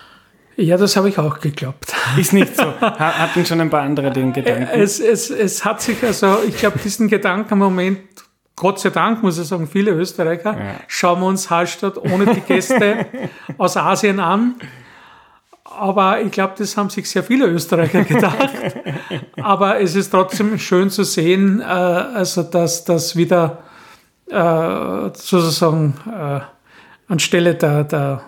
Ja, 0.56 0.78
das 0.78 0.96
habe 0.96 1.10
ich 1.10 1.18
auch 1.18 1.40
geglaubt. 1.40 1.92
Ist 2.18 2.32
nicht 2.32 2.56
so. 2.56 2.64
Hatten 2.80 3.44
schon 3.44 3.60
ein 3.60 3.68
paar 3.68 3.82
andere 3.82 4.10
den 4.10 4.32
Gedanken. 4.32 4.68
Es, 4.72 5.00
es, 5.00 5.28
es 5.28 5.66
hat 5.66 5.82
sich 5.82 6.02
also, 6.02 6.38
ich 6.48 6.56
glaube, 6.56 6.78
diesen 6.78 7.08
Gedanken 7.08 7.52
im 7.52 7.58
Moment 7.58 8.00
Gott 8.56 8.80
sei 8.80 8.90
Dank, 8.90 9.22
muss 9.22 9.38
ich 9.38 9.46
sagen, 9.46 9.66
viele 9.66 9.92
Österreicher, 9.92 10.52
ja. 10.52 10.74
schauen 10.86 11.20
wir 11.20 11.26
uns 11.26 11.48
Hallstatt 11.50 11.96
ohne 11.98 12.26
die 12.26 12.40
Gäste 12.40 13.06
aus 13.58 13.76
Asien 13.76 14.20
an. 14.20 14.56
Aber 15.64 16.20
ich 16.20 16.30
glaube, 16.30 16.54
das 16.58 16.76
haben 16.76 16.90
sich 16.90 17.08
sehr 17.08 17.22
viele 17.22 17.46
Österreicher 17.46 18.04
gedacht. 18.04 18.50
Aber 19.40 19.80
es 19.80 19.94
ist 19.94 20.10
trotzdem 20.10 20.58
schön 20.58 20.90
zu 20.90 21.02
sehen, 21.02 21.60
äh, 21.60 21.64
also 21.64 22.42
dass 22.42 22.84
das 22.84 23.16
wieder 23.16 23.62
äh, 24.26 25.10
sozusagen 25.14 25.94
äh, 26.06 26.40
anstelle 27.10 27.54
der, 27.54 27.84
der 27.84 28.22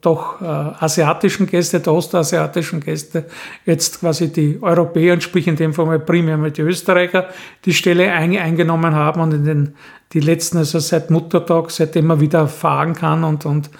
doch 0.00 0.42
äh, 0.42 0.44
asiatischen 0.44 1.46
Gäste, 1.46 1.80
der 1.80 1.92
ostasiatischen 1.94 2.80
Gäste, 2.80 3.24
jetzt 3.64 4.00
quasi 4.00 4.30
die 4.30 4.58
Europäer, 4.60 5.18
sprich 5.20 5.46
in 5.46 5.56
dem 5.56 5.72
Fall 5.72 5.86
mal 5.86 5.98
primär 5.98 6.36
mal 6.36 6.50
die 6.50 6.60
Österreicher, 6.60 7.28
die 7.64 7.72
Stelle 7.72 8.12
ein, 8.12 8.36
eingenommen 8.36 8.94
haben 8.94 9.20
und 9.20 9.32
in 9.32 9.44
den 9.44 9.74
die 10.12 10.20
letzten, 10.20 10.58
also 10.58 10.78
seit 10.78 11.10
Muttertag, 11.10 11.70
seitdem 11.70 12.06
man 12.06 12.20
wieder 12.20 12.46
fahren 12.46 12.94
kann 12.94 13.24
und, 13.24 13.46
und 13.46 13.70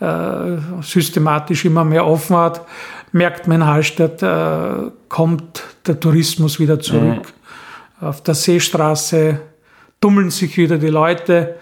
äh, 0.00 0.56
systematisch 0.82 1.64
immer 1.64 1.84
mehr 1.84 2.06
offen 2.06 2.36
hat, 2.36 2.66
merkt 3.12 3.46
man 3.46 3.60
in 3.60 3.66
Hallstatt, 3.66 4.22
äh, 4.22 4.90
kommt 5.08 5.62
der 5.86 6.00
Tourismus 6.00 6.58
wieder 6.58 6.80
zurück. 6.80 7.32
Mhm. 8.00 8.06
Auf 8.08 8.22
der 8.22 8.34
Seestraße 8.34 9.40
tummeln 10.00 10.30
sich 10.30 10.56
wieder 10.56 10.78
die 10.78 10.88
Leute 10.88 11.54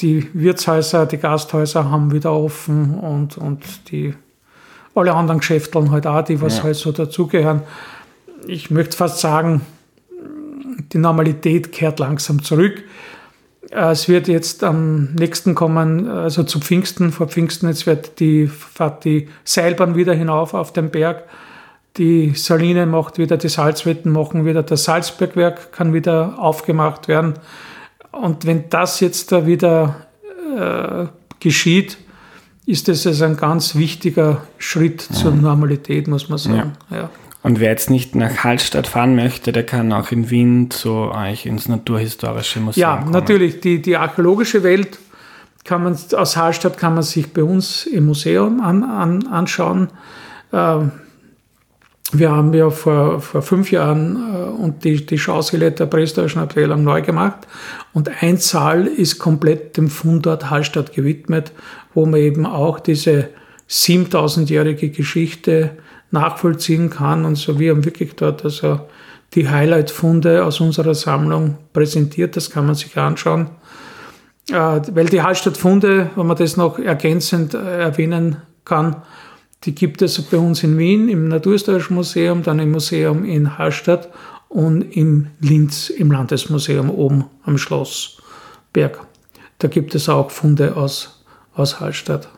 die 0.00 0.28
Wirtshäuser, 0.32 1.06
die 1.06 1.18
Gasthäuser 1.18 1.90
haben 1.90 2.12
wieder 2.12 2.32
offen 2.32 2.98
und, 2.98 3.36
und 3.36 3.90
die 3.90 4.14
alle 4.94 5.14
anderen 5.14 5.40
Geschäfteln 5.40 5.90
halt 5.90 6.06
auch, 6.06 6.22
die 6.22 6.40
was 6.40 6.58
ja. 6.58 6.64
halt 6.64 6.76
so 6.76 6.92
dazugehören. 6.92 7.62
Ich 8.46 8.70
möchte 8.70 8.96
fast 8.96 9.20
sagen, 9.20 9.60
die 10.92 10.98
Normalität 10.98 11.72
kehrt 11.72 11.98
langsam 11.98 12.42
zurück. 12.42 12.82
Es 13.70 14.08
wird 14.08 14.26
jetzt 14.26 14.64
am 14.64 15.12
nächsten 15.14 15.54
kommen, 15.54 16.08
also 16.08 16.42
zu 16.42 16.58
Pfingsten, 16.58 17.12
vor 17.12 17.28
Pfingsten, 17.28 17.68
jetzt 17.68 17.86
wird 17.86 18.18
die, 18.18 18.48
fährt 18.48 19.04
die 19.04 19.28
Seilbahn 19.44 19.94
wieder 19.94 20.14
hinauf 20.14 20.54
auf 20.54 20.72
den 20.72 20.90
Berg. 20.90 21.24
Die 21.96 22.34
Saline 22.34 22.86
macht 22.86 23.18
wieder, 23.18 23.36
die 23.36 23.48
Salzwetten 23.48 24.10
machen 24.10 24.44
wieder, 24.44 24.62
das 24.62 24.84
Salzbergwerk 24.84 25.72
kann 25.72 25.92
wieder 25.92 26.38
aufgemacht 26.38 27.06
werden. 27.06 27.34
Und 28.12 28.46
wenn 28.46 28.68
das 28.70 29.00
jetzt 29.00 29.32
da 29.32 29.46
wieder 29.46 30.06
äh, 30.56 31.06
geschieht, 31.38 31.96
ist 32.66 32.88
das 32.88 33.06
also 33.06 33.24
ein 33.24 33.36
ganz 33.36 33.74
wichtiger 33.74 34.42
Schritt 34.58 35.00
zur 35.00 35.32
Normalität, 35.32 36.08
muss 36.08 36.28
man 36.28 36.38
sagen. 36.38 36.72
Ja. 36.90 36.96
ja. 36.96 37.10
Und 37.42 37.58
wer 37.58 37.70
jetzt 37.70 37.88
nicht 37.88 38.14
nach 38.14 38.44
Hallstatt 38.44 38.86
fahren 38.86 39.16
möchte, 39.16 39.52
der 39.52 39.64
kann 39.64 39.92
auch 39.92 40.12
in 40.12 40.30
Wien 40.30 40.70
zu 40.70 40.92
euch 40.92 41.46
ins 41.46 41.68
Naturhistorische 41.68 42.60
Museum 42.60 42.82
Ja, 42.82 42.96
kommen. 42.98 43.12
natürlich. 43.12 43.60
Die, 43.60 43.80
die 43.80 43.96
archäologische 43.96 44.62
Welt 44.62 44.98
kann 45.64 45.82
man, 45.82 45.96
aus 46.16 46.36
Hallstatt 46.36 46.76
kann 46.76 46.94
man 46.94 47.02
sich 47.02 47.32
bei 47.32 47.42
uns 47.42 47.86
im 47.86 48.06
Museum 48.06 48.60
an, 48.60 48.84
an, 48.84 49.26
anschauen. 49.26 49.88
Ähm, 50.52 50.92
wir 52.12 52.30
haben 52.30 52.52
ja 52.54 52.70
vor, 52.70 53.20
vor 53.20 53.42
fünf 53.42 53.70
Jahren 53.70 54.16
äh, 54.16 54.62
und 54.62 54.84
die, 54.84 55.04
die 55.04 55.18
Schausäle 55.18 55.70
der 55.70 55.86
prähistorischen 55.86 56.42
Abteilung 56.42 56.82
neu 56.82 57.02
gemacht. 57.02 57.46
Und 57.92 58.10
ein 58.22 58.36
Saal 58.38 58.86
ist 58.86 59.18
komplett 59.18 59.76
dem 59.76 59.88
Fundort 59.88 60.50
Hallstatt 60.50 60.92
gewidmet, 60.92 61.52
wo 61.94 62.06
man 62.06 62.20
eben 62.20 62.46
auch 62.46 62.80
diese 62.80 63.28
7000-jährige 63.68 64.90
Geschichte 64.90 65.70
nachvollziehen 66.10 66.90
kann. 66.90 67.24
Und 67.24 67.36
so, 67.36 67.58
wir 67.58 67.70
haben 67.70 67.84
wirklich 67.84 68.16
dort 68.16 68.44
also 68.44 68.80
die 69.34 69.48
Highlight-Funde 69.48 70.44
aus 70.44 70.60
unserer 70.60 70.94
Sammlung 70.94 71.58
präsentiert. 71.72 72.36
Das 72.36 72.50
kann 72.50 72.66
man 72.66 72.74
sich 72.74 72.96
anschauen. 72.98 73.50
Äh, 74.50 74.54
weil 74.54 75.06
die 75.06 75.22
Hallstatt-Funde, 75.22 76.10
wenn 76.16 76.26
man 76.26 76.36
das 76.36 76.56
noch 76.56 76.78
ergänzend 76.78 77.54
äh, 77.54 77.78
erwähnen 77.78 78.38
kann, 78.64 78.96
die 79.64 79.74
gibt 79.74 80.00
es 80.02 80.20
bei 80.22 80.38
uns 80.38 80.62
in 80.62 80.78
Wien 80.78 81.08
im 81.08 81.28
Naturhistorischen 81.28 81.94
Museum, 81.94 82.42
dann 82.42 82.58
im 82.58 82.70
Museum 82.70 83.24
in 83.24 83.58
Hallstatt 83.58 84.10
und 84.48 84.82
in 84.82 85.28
Linz 85.40 85.90
im 85.90 86.10
Landesmuseum 86.10 86.90
oben 86.90 87.26
am 87.44 87.58
Schlossberg. 87.58 89.06
Da 89.58 89.68
gibt 89.68 89.94
es 89.94 90.08
auch 90.08 90.30
Funde 90.30 90.76
aus, 90.76 91.24
aus 91.54 91.78
Hallstatt. 91.78 92.28